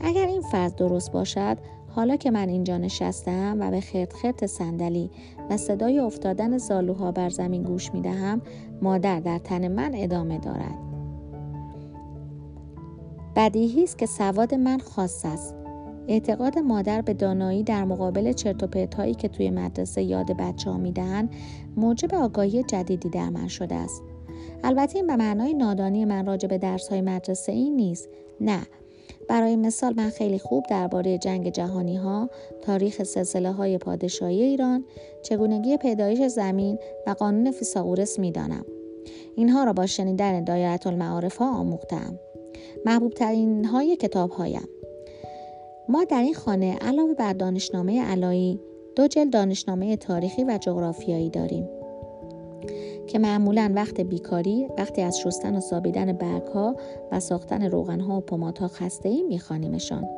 اگر 0.00 0.26
این 0.26 0.42
فرض 0.42 0.74
درست 0.74 1.12
باشد 1.12 1.58
حالا 1.88 2.16
که 2.16 2.30
من 2.30 2.48
اینجا 2.48 2.78
نشستم 2.78 3.56
و 3.60 3.70
به 3.70 3.80
خرت 3.80 4.12
خرت 4.12 4.46
صندلی 4.46 5.10
و 5.50 5.56
صدای 5.56 5.98
افتادن 5.98 6.58
زالوها 6.58 7.12
بر 7.12 7.28
زمین 7.28 7.62
گوش 7.62 7.94
می 7.94 8.00
دهم 8.00 8.42
مادر 8.82 9.20
در 9.20 9.38
تن 9.38 9.68
من 9.68 9.92
ادامه 9.94 10.38
دارد. 10.38 10.78
بدیهی 13.36 13.82
است 13.82 13.98
که 13.98 14.06
سواد 14.06 14.54
من 14.54 14.78
خاص 14.78 15.24
است. 15.24 15.54
اعتقاد 16.08 16.58
مادر 16.58 17.02
به 17.02 17.14
دانایی 17.14 17.62
در 17.62 17.84
مقابل 17.84 18.32
چرت 18.32 18.94
هایی 18.94 19.14
که 19.14 19.28
توی 19.28 19.50
مدرسه 19.50 20.02
یاد 20.02 20.36
بچه 20.36 20.70
ها 20.70 20.76
می‌دهند 20.76 21.30
موجب 21.76 22.14
آگاهی 22.14 22.62
جدیدی 22.62 23.08
در 23.08 23.30
من 23.30 23.48
شده 23.48 23.74
است. 23.74 24.02
البته 24.64 24.96
این 24.96 25.06
به 25.06 25.16
معنای 25.16 25.54
نادانی 25.54 26.04
من 26.04 26.26
راجع 26.26 26.48
به 26.48 26.58
درس 26.58 26.88
های 26.88 27.00
مدرسه 27.00 27.52
این 27.52 27.76
نیست. 27.76 28.08
نه 28.40 28.60
برای 29.28 29.56
مثال 29.56 29.94
من 29.96 30.10
خیلی 30.10 30.38
خوب 30.38 30.64
درباره 30.70 31.18
جنگ 31.18 31.52
جهانی 31.52 31.96
ها، 31.96 32.30
تاریخ 32.62 33.02
سلسله 33.02 33.52
های 33.52 33.78
پادشاهی 33.78 34.42
ایران، 34.42 34.84
چگونگی 35.22 35.76
پیدایش 35.76 36.22
زمین 36.22 36.78
و 37.06 37.10
قانون 37.10 37.50
فیساغورس 37.50 38.18
می 38.18 38.32
دانم. 38.32 38.64
اینها 39.36 39.64
را 39.64 39.72
با 39.72 39.86
شنیدن 39.86 40.44
دایره 40.44 40.86
المعارف 40.86 41.36
ها 41.36 41.58
آموختم. 41.58 42.18
محبوب 42.86 43.12
ترین 43.12 43.64
های 43.64 43.96
کتاب 43.96 44.30
هایم. 44.30 44.68
ما 45.88 46.04
در 46.04 46.22
این 46.22 46.34
خانه 46.34 46.76
علاوه 46.76 47.14
بر 47.14 47.32
دانشنامه 47.32 48.02
علایی 48.02 48.60
دو 48.96 49.06
جلد 49.06 49.32
دانشنامه 49.32 49.96
تاریخی 49.96 50.44
و 50.44 50.58
جغرافیایی 50.62 51.30
داریم. 51.30 51.68
که 53.06 53.18
معمولا 53.18 53.72
وقت 53.74 54.00
بیکاری 54.00 54.66
وقتی 54.78 55.02
از 55.02 55.20
شستن 55.20 55.56
و 55.56 55.60
سابیدن 55.60 56.12
برگ 56.12 56.46
ها 56.46 56.76
و 57.12 57.20
ساختن 57.20 57.62
روغن 57.62 58.00
ها 58.00 58.16
و 58.16 58.20
پمات 58.20 58.58
ها 58.58 58.68
خسته 58.68 59.08
ای 59.08 59.22
میخوانیمشان. 59.22 60.08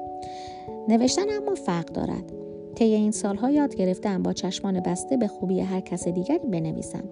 نوشتن 0.89 1.31
اما 1.31 1.55
فرق 1.55 1.87
دارد. 1.87 2.33
طی 2.75 2.85
این 2.85 3.11
سالها 3.11 3.51
یاد 3.51 3.75
گرفتم 3.75 4.23
با 4.23 4.33
چشمان 4.33 4.81
بسته 4.81 5.17
به 5.17 5.29
خوبی 5.29 5.61
هر 5.61 5.81
کس 5.81 6.09
دیگری 6.09 6.47
بنویسم. 6.47 7.05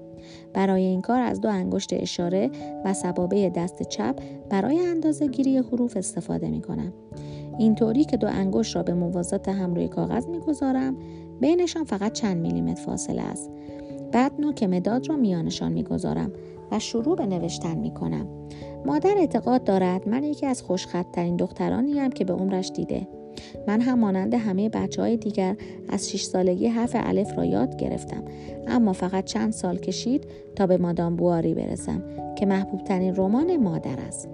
برای 0.52 0.82
این 0.82 1.00
کار 1.00 1.20
از 1.20 1.40
دو 1.40 1.48
انگشت 1.48 1.92
اشاره 1.92 2.50
و 2.84 2.94
سبابه 2.94 3.50
دست 3.50 3.82
چپ 3.82 4.16
برای 4.50 4.78
اندازه 4.78 5.26
گیری 5.26 5.58
حروف 5.58 5.96
استفاده 5.96 6.48
می 6.48 6.60
کنم. 6.60 6.92
اینطوری 7.58 8.04
که 8.04 8.16
دو 8.16 8.26
انگشت 8.26 8.76
را 8.76 8.82
به 8.82 8.94
موازات 8.94 9.48
هم 9.48 9.74
روی 9.74 9.88
کاغذ 9.88 10.26
می‌گذارم 10.26 10.96
بینشان 11.40 11.84
فقط 11.84 12.12
چند 12.12 12.36
میلیمتر 12.36 12.82
فاصله 12.82 13.22
است. 13.22 13.50
بعد 14.14 14.32
نوک 14.38 14.62
مداد 14.62 15.08
را 15.08 15.16
میانشان 15.16 15.72
می‌گذارم 15.72 16.32
و 16.72 16.78
شروع 16.78 17.16
به 17.16 17.26
نوشتن 17.26 17.78
می 17.78 17.94
کنم. 17.94 18.28
مادر 18.86 19.14
اعتقاد 19.18 19.64
دارد 19.64 20.08
من 20.08 20.24
یکی 20.24 20.46
از 20.46 20.64
دخترانی 21.38 21.98
هم 21.98 22.10
که 22.10 22.24
به 22.24 22.32
عمرش 22.32 22.70
دیده. 22.74 23.08
من 23.68 23.80
هم 23.80 23.98
مانند 23.98 24.34
همه 24.34 24.68
بچه 24.68 25.02
های 25.02 25.16
دیگر 25.16 25.56
از 25.88 26.10
6 26.10 26.22
سالگی 26.22 26.66
حرف 26.66 26.96
الف 26.98 27.38
را 27.38 27.44
یاد 27.44 27.76
گرفتم 27.76 28.24
اما 28.66 28.92
فقط 28.92 29.24
چند 29.24 29.52
سال 29.52 29.76
کشید 29.76 30.26
تا 30.56 30.66
به 30.66 30.76
مادام 30.76 31.16
بواری 31.16 31.54
برسم 31.54 32.02
که 32.36 32.46
محبوب 32.46 32.84
ترین 32.84 33.16
رمان 33.16 33.56
مادر 33.56 34.00
است. 34.00 34.28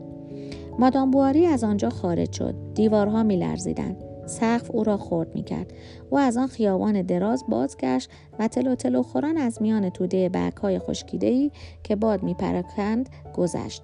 مادام 0.78 1.10
بواری 1.10 1.46
از 1.46 1.64
آنجا 1.64 1.90
خارج 1.90 2.32
شد. 2.32 2.54
دیوارها 2.74 3.22
می 3.22 3.36
لرزیدن. 3.36 4.09
سقف 4.30 4.70
او 4.70 4.84
را 4.84 4.96
خورد 4.96 5.34
می 5.34 5.42
کرد. 5.42 5.72
او 6.10 6.18
از 6.18 6.36
آن 6.36 6.46
خیابان 6.46 7.02
دراز 7.02 7.44
بازگشت 7.48 8.10
و 8.38 8.48
تلو 8.48 8.74
تلو 8.74 9.02
خوران 9.02 9.36
از 9.36 9.62
میان 9.62 9.90
توده 9.90 10.28
برگ 10.28 10.56
های 10.56 10.78
خشکیده 10.78 11.50
که 11.82 11.96
باد 11.96 12.22
می 12.22 12.34
پرکند 12.34 13.08
گذشت. 13.34 13.82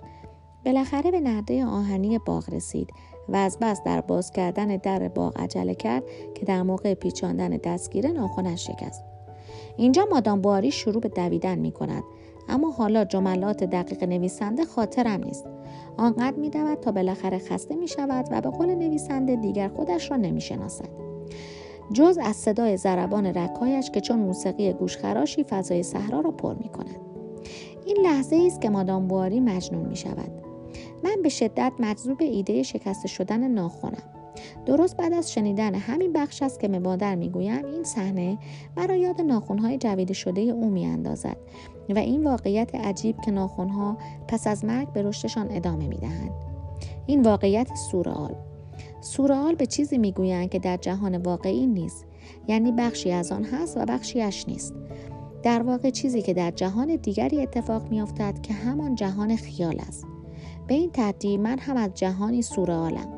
بالاخره 0.65 1.11
به 1.11 1.21
نرده 1.21 1.65
آهنی 1.65 2.19
باغ 2.19 2.55
رسید 2.55 2.91
و 3.29 3.37
از 3.37 3.59
بس 3.61 3.81
در 3.85 4.01
باز 4.01 4.31
کردن 4.31 4.77
در 4.77 5.09
باغ 5.09 5.41
عجله 5.41 5.75
کرد 5.75 6.03
که 6.35 6.47
در 6.47 6.63
موقع 6.63 6.95
پیچاندن 6.95 7.51
دستگیره 7.51 8.11
ناخونش 8.11 8.67
شکست. 8.67 9.05
اینجا 9.77 10.07
مادام 10.11 10.41
بواری 10.41 10.71
شروع 10.71 11.01
به 11.01 11.09
دویدن 11.09 11.59
می 11.59 11.73
کند 11.73 12.03
اما 12.49 12.71
حالا 12.71 13.05
جملات 13.05 13.65
دقیق 13.65 14.05
نویسنده 14.05 14.65
خاطرم 14.65 15.25
نیست. 15.25 15.47
آنقدر 15.97 16.37
می 16.37 16.51
دود 16.51 16.81
تا 16.81 16.93
بالاخره 16.93 17.39
خسته 17.39 17.77
می 17.77 17.89
شود 17.89 18.29
و 18.31 18.41
به 18.41 18.51
قول 18.51 18.75
نویسنده 18.75 19.37
دیگر 19.37 19.69
خودش 19.69 20.11
را 20.11 20.17
نمی 20.17 20.41
شناسد. 20.41 20.89
جز 21.93 22.19
از 22.23 22.37
صدای 22.37 22.77
ضربان 22.77 23.27
رکایش 23.27 23.91
که 23.91 24.01
چون 24.01 24.19
موسیقی 24.19 24.73
گوشخراشی 24.73 25.45
فضای 25.45 25.83
صحرا 25.83 26.21
را 26.21 26.31
پر 26.31 26.55
می 26.55 26.69
کند. 26.69 27.01
این 27.87 27.97
لحظه 28.03 28.43
است 28.47 28.61
که 28.61 28.71
مادام 28.71 29.09
بواری 29.09 29.41
مجنون 29.41 29.89
می 29.89 29.97
شود. 29.97 30.31
من 31.05 31.17
به 31.23 31.29
شدت 31.29 31.73
مجذوب 31.79 32.23
ایده 32.23 32.63
شکسته 32.63 33.09
شدن 33.09 33.49
ناخونم. 33.49 34.16
درست 34.67 34.97
بعد 34.97 35.13
از 35.13 35.33
شنیدن 35.33 35.75
همین 35.75 36.13
بخش 36.13 36.43
است 36.43 36.61
که 36.61 36.69
به 36.69 36.79
مادر 36.79 37.15
می‌گویم 37.15 37.65
این 37.65 37.85
صحنه 37.85 38.39
مرا 38.77 38.95
یاد 38.95 39.21
ناخونهای 39.21 39.79
جویده 39.79 40.15
شده 40.15 40.41
او 40.41 40.71
میاندازد 40.71 41.37
و 41.89 41.99
این 41.99 42.25
واقعیت 42.25 42.75
عجیب 42.75 43.21
که 43.21 43.31
ناخونها 43.31 43.99
پس 44.29 44.47
از 44.47 44.65
مرگ 44.65 44.93
به 44.93 45.03
رشدشان 45.03 45.47
ادامه 45.51 45.89
می‌دهند. 45.89 46.31
این 47.07 47.23
واقعیت 47.23 47.69
سورئال. 47.91 48.35
سورئال 49.01 49.55
به 49.55 49.67
چیزی 49.67 49.99
می‌گویند 49.99 50.51
که 50.51 50.59
در 50.59 50.77
جهان 50.77 51.17
واقعی 51.17 51.67
نیست 51.67 52.07
یعنی 52.49 52.73
بخشی 52.73 53.13
از 53.13 53.33
آن 53.33 53.45
هست 53.45 53.77
و 53.77 53.85
بخشیش 53.85 54.49
نیست. 54.49 54.75
در 55.43 55.63
واقع 55.63 55.91
چیزی 55.91 56.23
که 56.23 56.35
در 56.35 56.51
جهان 56.51 56.97
دیگری 56.97 57.43
اتفاق 57.43 57.91
میافتد 57.91 58.41
که 58.43 58.55
همان 58.55 58.95
جهان 58.95 59.37
خیال 59.37 59.81
است. 59.89 60.07
به 60.67 60.75
این 60.75 60.91
ترتیب 60.91 61.41
من 61.41 61.59
هم 61.59 61.77
از 61.77 61.91
جهانی 61.95 62.43
سورئالم. 62.43 63.16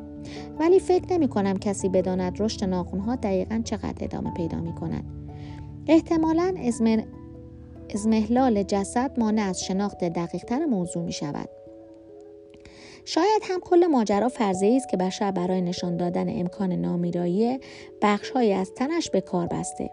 ولی 0.59 0.79
فکر 0.79 1.13
نمی 1.13 1.27
کنم 1.27 1.57
کسی 1.57 1.89
بداند 1.89 2.41
رشد 2.41 2.63
ناخونها 2.63 3.15
دقیقا 3.15 3.61
چقدر 3.63 4.03
ادامه 4.03 4.33
پیدا 4.33 4.59
می 4.61 4.73
کند. 4.75 5.03
احتمالا 5.87 6.55
ازمهلال 7.93 8.63
جسد 8.63 9.19
مانع 9.19 9.41
از 9.41 9.63
شناخت 9.63 10.03
دقیقتر 10.03 10.65
موضوع 10.65 11.03
می 11.03 11.11
شود. 11.11 11.49
شاید 13.05 13.41
هم 13.43 13.59
کل 13.59 13.85
ماجرا 13.85 14.29
فرضی 14.29 14.77
است 14.77 14.89
که 14.89 14.97
بشر 14.97 15.31
برای 15.31 15.61
نشان 15.61 15.97
دادن 15.97 16.39
امکان 16.39 16.71
نامیرایی 16.71 17.59
بخشهایی 18.01 18.53
از 18.53 18.73
تنش 18.73 19.09
به 19.09 19.21
کار 19.21 19.47
بسته 19.47 19.89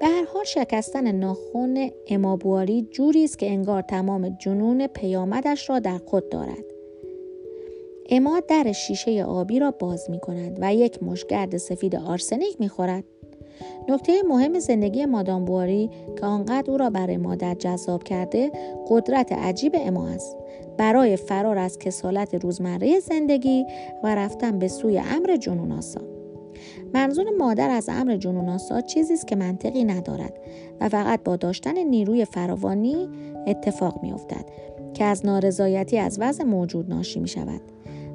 به 0.00 0.06
هر 0.06 0.24
حال 0.24 0.44
شکستن 0.44 1.12
ناخن 1.12 1.90
امابواری 2.08 2.82
جوری 2.82 3.24
است 3.24 3.38
که 3.38 3.50
انگار 3.50 3.82
تمام 3.82 4.28
جنون 4.28 4.86
پیامدش 4.86 5.70
را 5.70 5.78
در 5.78 5.98
خود 5.98 6.28
دارد 6.28 6.73
اما 8.10 8.40
در 8.48 8.72
شیشه 8.72 9.24
آبی 9.24 9.58
را 9.58 9.70
باز 9.70 10.10
می 10.10 10.20
کند 10.20 10.58
و 10.60 10.74
یک 10.74 11.02
مشگرد 11.02 11.56
سفید 11.56 11.96
آرسنیک 11.96 12.60
می 12.60 12.68
خورد. 12.68 13.04
نکته 13.88 14.12
مهم 14.28 14.58
زندگی 14.58 15.06
مادام 15.06 15.44
بواری 15.44 15.90
که 16.18 16.26
آنقدر 16.26 16.70
او 16.70 16.78
را 16.78 16.90
برای 16.90 17.16
مادر 17.16 17.54
جذاب 17.54 18.02
کرده 18.02 18.52
قدرت 18.88 19.32
عجیب 19.32 19.72
اما 19.76 20.08
است 20.08 20.36
برای 20.78 21.16
فرار 21.16 21.58
از 21.58 21.78
کسالت 21.78 22.34
روزمره 22.34 23.00
زندگی 23.00 23.66
و 24.02 24.14
رفتن 24.14 24.58
به 24.58 24.68
سوی 24.68 24.98
امر 24.98 25.36
جنوناسا 25.36 26.00
منظور 26.94 27.30
مادر 27.38 27.70
از 27.70 27.88
امر 27.88 28.16
جنوناسا 28.16 28.80
چیزی 28.80 29.14
است 29.14 29.26
که 29.26 29.36
منطقی 29.36 29.84
ندارد 29.84 30.34
و 30.80 30.88
فقط 30.88 31.22
با 31.22 31.36
داشتن 31.36 31.78
نیروی 31.78 32.24
فراوانی 32.24 33.08
اتفاق 33.46 34.02
میافتد 34.02 34.44
که 34.94 35.04
از 35.04 35.26
نارضایتی 35.26 35.98
از 35.98 36.18
وضع 36.20 36.44
موجود 36.44 36.90
ناشی 36.90 37.20
می 37.20 37.28
شود. 37.28 37.60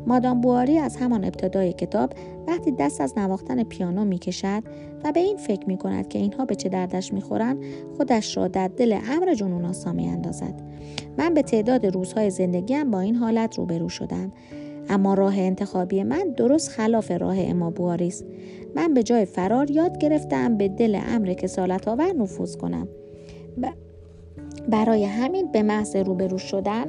مادام 0.10 0.42
بواری 0.42 0.78
از 0.78 0.98
همان 0.98 1.24
ابتدای 1.24 1.74
کتاب 1.74 2.14
وقتی 2.48 2.72
دست 2.72 3.02
از 3.02 3.18
نواختن 3.18 3.64
پیانو 3.64 4.06
می 4.06 4.18
کشد 4.18 4.64
و 5.04 5.12
به 5.12 5.20
این 5.20 5.38
فکر 5.38 5.66
می 5.68 5.78
کند 5.78 6.08
که 6.08 6.20
اینها 6.20 6.46
به 6.46 6.56
چه 6.56 6.70
دردش 6.70 7.14
می 7.14 7.22
خورن 7.22 7.58
خودش 7.98 8.38
را 8.38 8.48
در 8.48 8.68
دل 8.68 9.00
امر 9.10 9.34
جنون 9.34 9.66
آسا 9.66 9.94
می 9.94 10.08
اندازد. 10.08 10.54
من 11.18 11.34
به 11.34 11.42
تعداد 11.42 11.86
روزهای 11.86 12.30
زندگیم 12.30 12.92
با 12.92 13.00
این 13.00 13.16
حالت 13.16 13.58
روبرو 13.58 13.90
شدم. 13.90 14.32
اما 14.90 15.14
راه 15.14 15.40
انتخابی 15.40 16.04
من 16.04 16.34
درست 16.38 16.70
خلاف 16.70 17.12
راه 17.12 17.40
اما 17.40 17.70
بواری 17.70 18.08
است. 18.08 18.26
من 18.76 18.94
به 18.94 19.04
جای 19.04 19.26
فرار 19.26 19.72
یاد 19.72 19.98
گرفتم 19.98 20.58
به 20.58 20.68
دل 20.68 21.00
امر 21.08 21.34
کسالت 21.34 21.88
آور 21.88 22.14
نفوذ 22.14 22.56
کنم. 22.56 22.88
برای 24.70 25.06
همین 25.06 25.52
به 25.52 25.64
محض 25.64 25.96
روبرو 25.96 26.38
شدن 26.38 26.86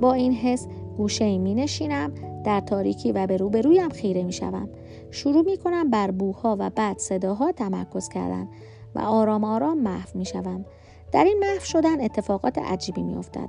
با 0.00 0.12
این 0.12 0.32
حس 0.32 0.66
گوشه 0.96 1.38
می 1.38 1.54
نشینم 1.54 2.12
در 2.42 2.60
تاریکی 2.60 3.12
و 3.12 3.26
به 3.26 3.36
روبرویم 3.36 3.88
خیره 3.88 4.22
می 4.22 4.32
شوم. 4.32 4.68
شروع 5.10 5.44
می 5.44 5.56
کنم 5.56 5.90
بر 5.90 6.10
بوها 6.10 6.56
و 6.58 6.70
بعد 6.70 6.98
صداها 6.98 7.52
تمرکز 7.52 8.08
کردن 8.08 8.48
و 8.94 8.98
آرام 8.98 9.44
آرام 9.44 9.78
محو 9.78 10.18
می 10.18 10.24
شوم. 10.24 10.64
در 11.12 11.24
این 11.24 11.38
محو 11.40 11.60
شدن 11.60 12.00
اتفاقات 12.00 12.58
عجیبی 12.58 13.02
می 13.02 13.14
افتد. 13.14 13.48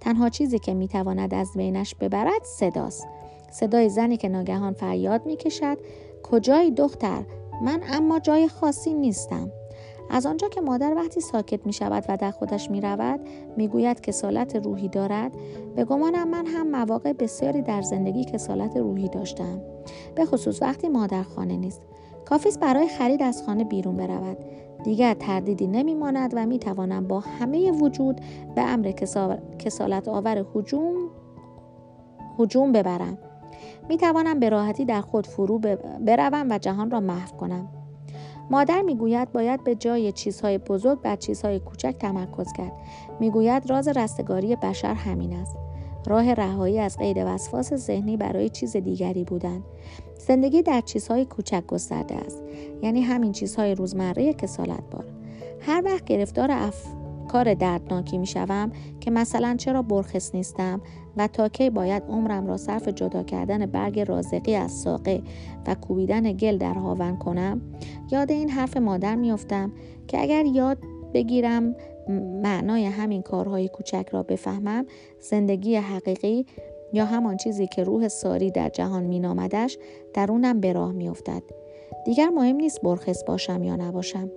تنها 0.00 0.28
چیزی 0.28 0.58
که 0.58 0.74
می 0.74 0.88
تواند 0.88 1.34
از 1.34 1.52
بینش 1.56 1.94
ببرد 1.94 2.44
صداست. 2.44 3.06
صدای 3.50 3.88
زنی 3.88 4.16
که 4.16 4.28
ناگهان 4.28 4.72
فریاد 4.72 5.26
می 5.26 5.36
کشد 5.36 5.78
کجای 6.22 6.70
دختر 6.70 7.22
من 7.62 7.80
اما 7.92 8.18
جای 8.18 8.48
خاصی 8.48 8.94
نیستم 8.94 9.52
از 10.10 10.26
آنجا 10.26 10.48
که 10.48 10.60
مادر 10.60 10.94
وقتی 10.96 11.20
ساکت 11.20 11.66
می 11.66 11.72
شود 11.72 12.04
و 12.08 12.16
در 12.16 12.30
خودش 12.30 12.70
می 12.70 12.80
رود 12.80 13.20
می 13.56 13.68
گوید 13.68 14.00
کسالت 14.00 14.56
روحی 14.56 14.88
دارد 14.88 15.32
به 15.76 15.84
گمانم 15.84 16.28
من 16.28 16.46
هم 16.46 16.70
مواقع 16.70 17.12
بسیاری 17.12 17.62
در 17.62 17.82
زندگی 17.82 18.24
کسالت 18.24 18.76
روحی 18.76 19.08
داشتم. 19.08 19.60
به 20.14 20.24
خصوص 20.24 20.62
وقتی 20.62 20.88
مادر 20.88 21.22
خانه 21.22 21.56
نیست. 21.56 21.82
کافیست 22.24 22.60
برای 22.60 22.88
خرید 22.88 23.22
از 23.22 23.42
خانه 23.42 23.64
بیرون 23.64 23.96
برود. 23.96 24.36
دیگر 24.84 25.14
تردیدی 25.14 25.66
نمی 25.66 25.94
ماند 25.94 26.32
و 26.36 26.46
می 26.46 26.58
توانم 26.58 27.08
با 27.08 27.20
همه 27.20 27.70
وجود 27.70 28.20
به 28.54 28.62
امر 28.62 28.92
کسالت 29.58 30.08
آور 30.08 30.44
حجوم 30.54 30.94
حجوم 32.38 32.72
ببرم. 32.72 33.18
می 33.88 33.96
توانم 33.96 34.40
به 34.40 34.48
راحتی 34.48 34.84
در 34.84 35.00
خود 35.00 35.26
فرو 35.26 35.58
بروم 36.06 36.46
و 36.50 36.58
جهان 36.58 36.90
را 36.90 37.00
محو 37.00 37.36
کنم. 37.36 37.79
مادر 38.50 38.82
می‌گوید 38.82 39.32
باید 39.32 39.64
به 39.64 39.74
جای 39.74 40.12
چیزهای 40.12 40.58
بزرگ 40.58 41.00
بر 41.00 41.16
چیزهای 41.16 41.60
کوچک 41.60 41.94
تمرکز 41.98 42.52
کرد. 42.52 42.72
می‌گوید 43.20 43.70
راز 43.70 43.88
رستگاری 43.88 44.56
بشر 44.56 44.94
همین 44.94 45.32
است. 45.32 45.56
راه 46.06 46.34
رهایی 46.34 46.78
از 46.78 46.98
قید 46.98 47.16
وسواس 47.16 47.74
ذهنی 47.74 48.16
برای 48.16 48.48
چیز 48.48 48.76
دیگری 48.76 49.24
بودن. 49.24 49.62
زندگی 50.18 50.62
در 50.62 50.80
چیزهای 50.80 51.24
کوچک 51.24 51.66
گسترده 51.66 52.14
است. 52.14 52.42
یعنی 52.82 53.00
همین 53.00 53.32
چیزهای 53.32 53.74
روزمره 53.74 54.32
کسالت 54.32 54.82
بار. 54.90 55.04
هر 55.60 55.82
وقت 55.84 56.04
گرفتار 56.04 56.50
اف... 56.50 56.86
کار 57.28 57.54
دردناکی 57.54 58.18
می 58.18 58.26
شوم 58.26 58.72
که 59.00 59.10
مثلا 59.10 59.54
چرا 59.58 59.82
برخص 59.82 60.34
نیستم 60.34 60.80
و 61.16 61.26
تا 61.26 61.48
کی 61.48 61.70
باید 61.70 62.02
عمرم 62.08 62.46
را 62.46 62.56
صرف 62.56 62.88
جدا 62.88 63.22
کردن 63.22 63.66
برگ 63.66 64.00
رازقی 64.00 64.54
از 64.54 64.72
ساقه 64.72 65.22
و 65.66 65.74
کوبیدن 65.74 66.32
گل 66.32 66.58
در 66.58 66.74
هاون 66.74 67.16
کنم؟ 67.16 67.60
یاد 68.12 68.30
این 68.30 68.50
حرف 68.50 68.76
مادر 68.76 69.14
میافتم 69.14 69.72
که 70.08 70.20
اگر 70.20 70.44
یاد 70.44 70.78
بگیرم 71.14 71.74
معنای 72.42 72.84
همین 72.84 73.22
کارهای 73.22 73.68
کوچک 73.68 74.08
را 74.10 74.22
بفهمم 74.22 74.86
زندگی 75.20 75.76
حقیقی 75.76 76.46
یا 76.92 77.04
همان 77.04 77.36
چیزی 77.36 77.66
که 77.66 77.84
روح 77.84 78.08
ساری 78.08 78.50
در 78.50 78.68
جهان 78.68 79.02
مینامدش 79.02 79.78
درونم 80.14 80.60
به 80.60 80.72
راه 80.72 80.92
میافتد. 80.92 81.42
دیگر 82.06 82.28
مهم 82.28 82.56
نیست 82.56 82.82
برخص 82.82 83.24
باشم 83.24 83.62
یا 83.62 83.76
نباشم. 83.76 84.30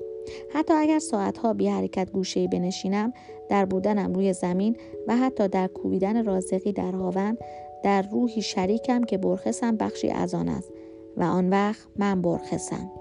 حتی 0.53 0.73
اگر 0.73 0.99
ساعتها 0.99 1.53
بی 1.53 1.67
حرکت 1.67 2.12
گوشه 2.12 2.47
بنشینم 2.47 3.13
در 3.49 3.65
بودنم 3.65 4.13
روی 4.13 4.33
زمین 4.33 4.77
و 5.07 5.17
حتی 5.17 5.47
در 5.47 5.67
کوبیدن 5.67 6.25
رازقی 6.25 6.71
در 6.71 6.91
هاون 6.91 7.38
در 7.83 8.01
روحی 8.01 8.41
شریکم 8.41 9.03
که 9.03 9.17
برخصم 9.17 9.77
بخشی 9.77 10.09
از 10.09 10.33
آن 10.33 10.49
است 10.49 10.71
و 11.17 11.23
آن 11.23 11.49
وقت 11.49 11.88
من 11.95 12.21
برخصم. 12.21 12.91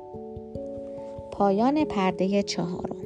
پایان 1.32 1.84
پرده 1.84 2.42
چهار 2.42 3.01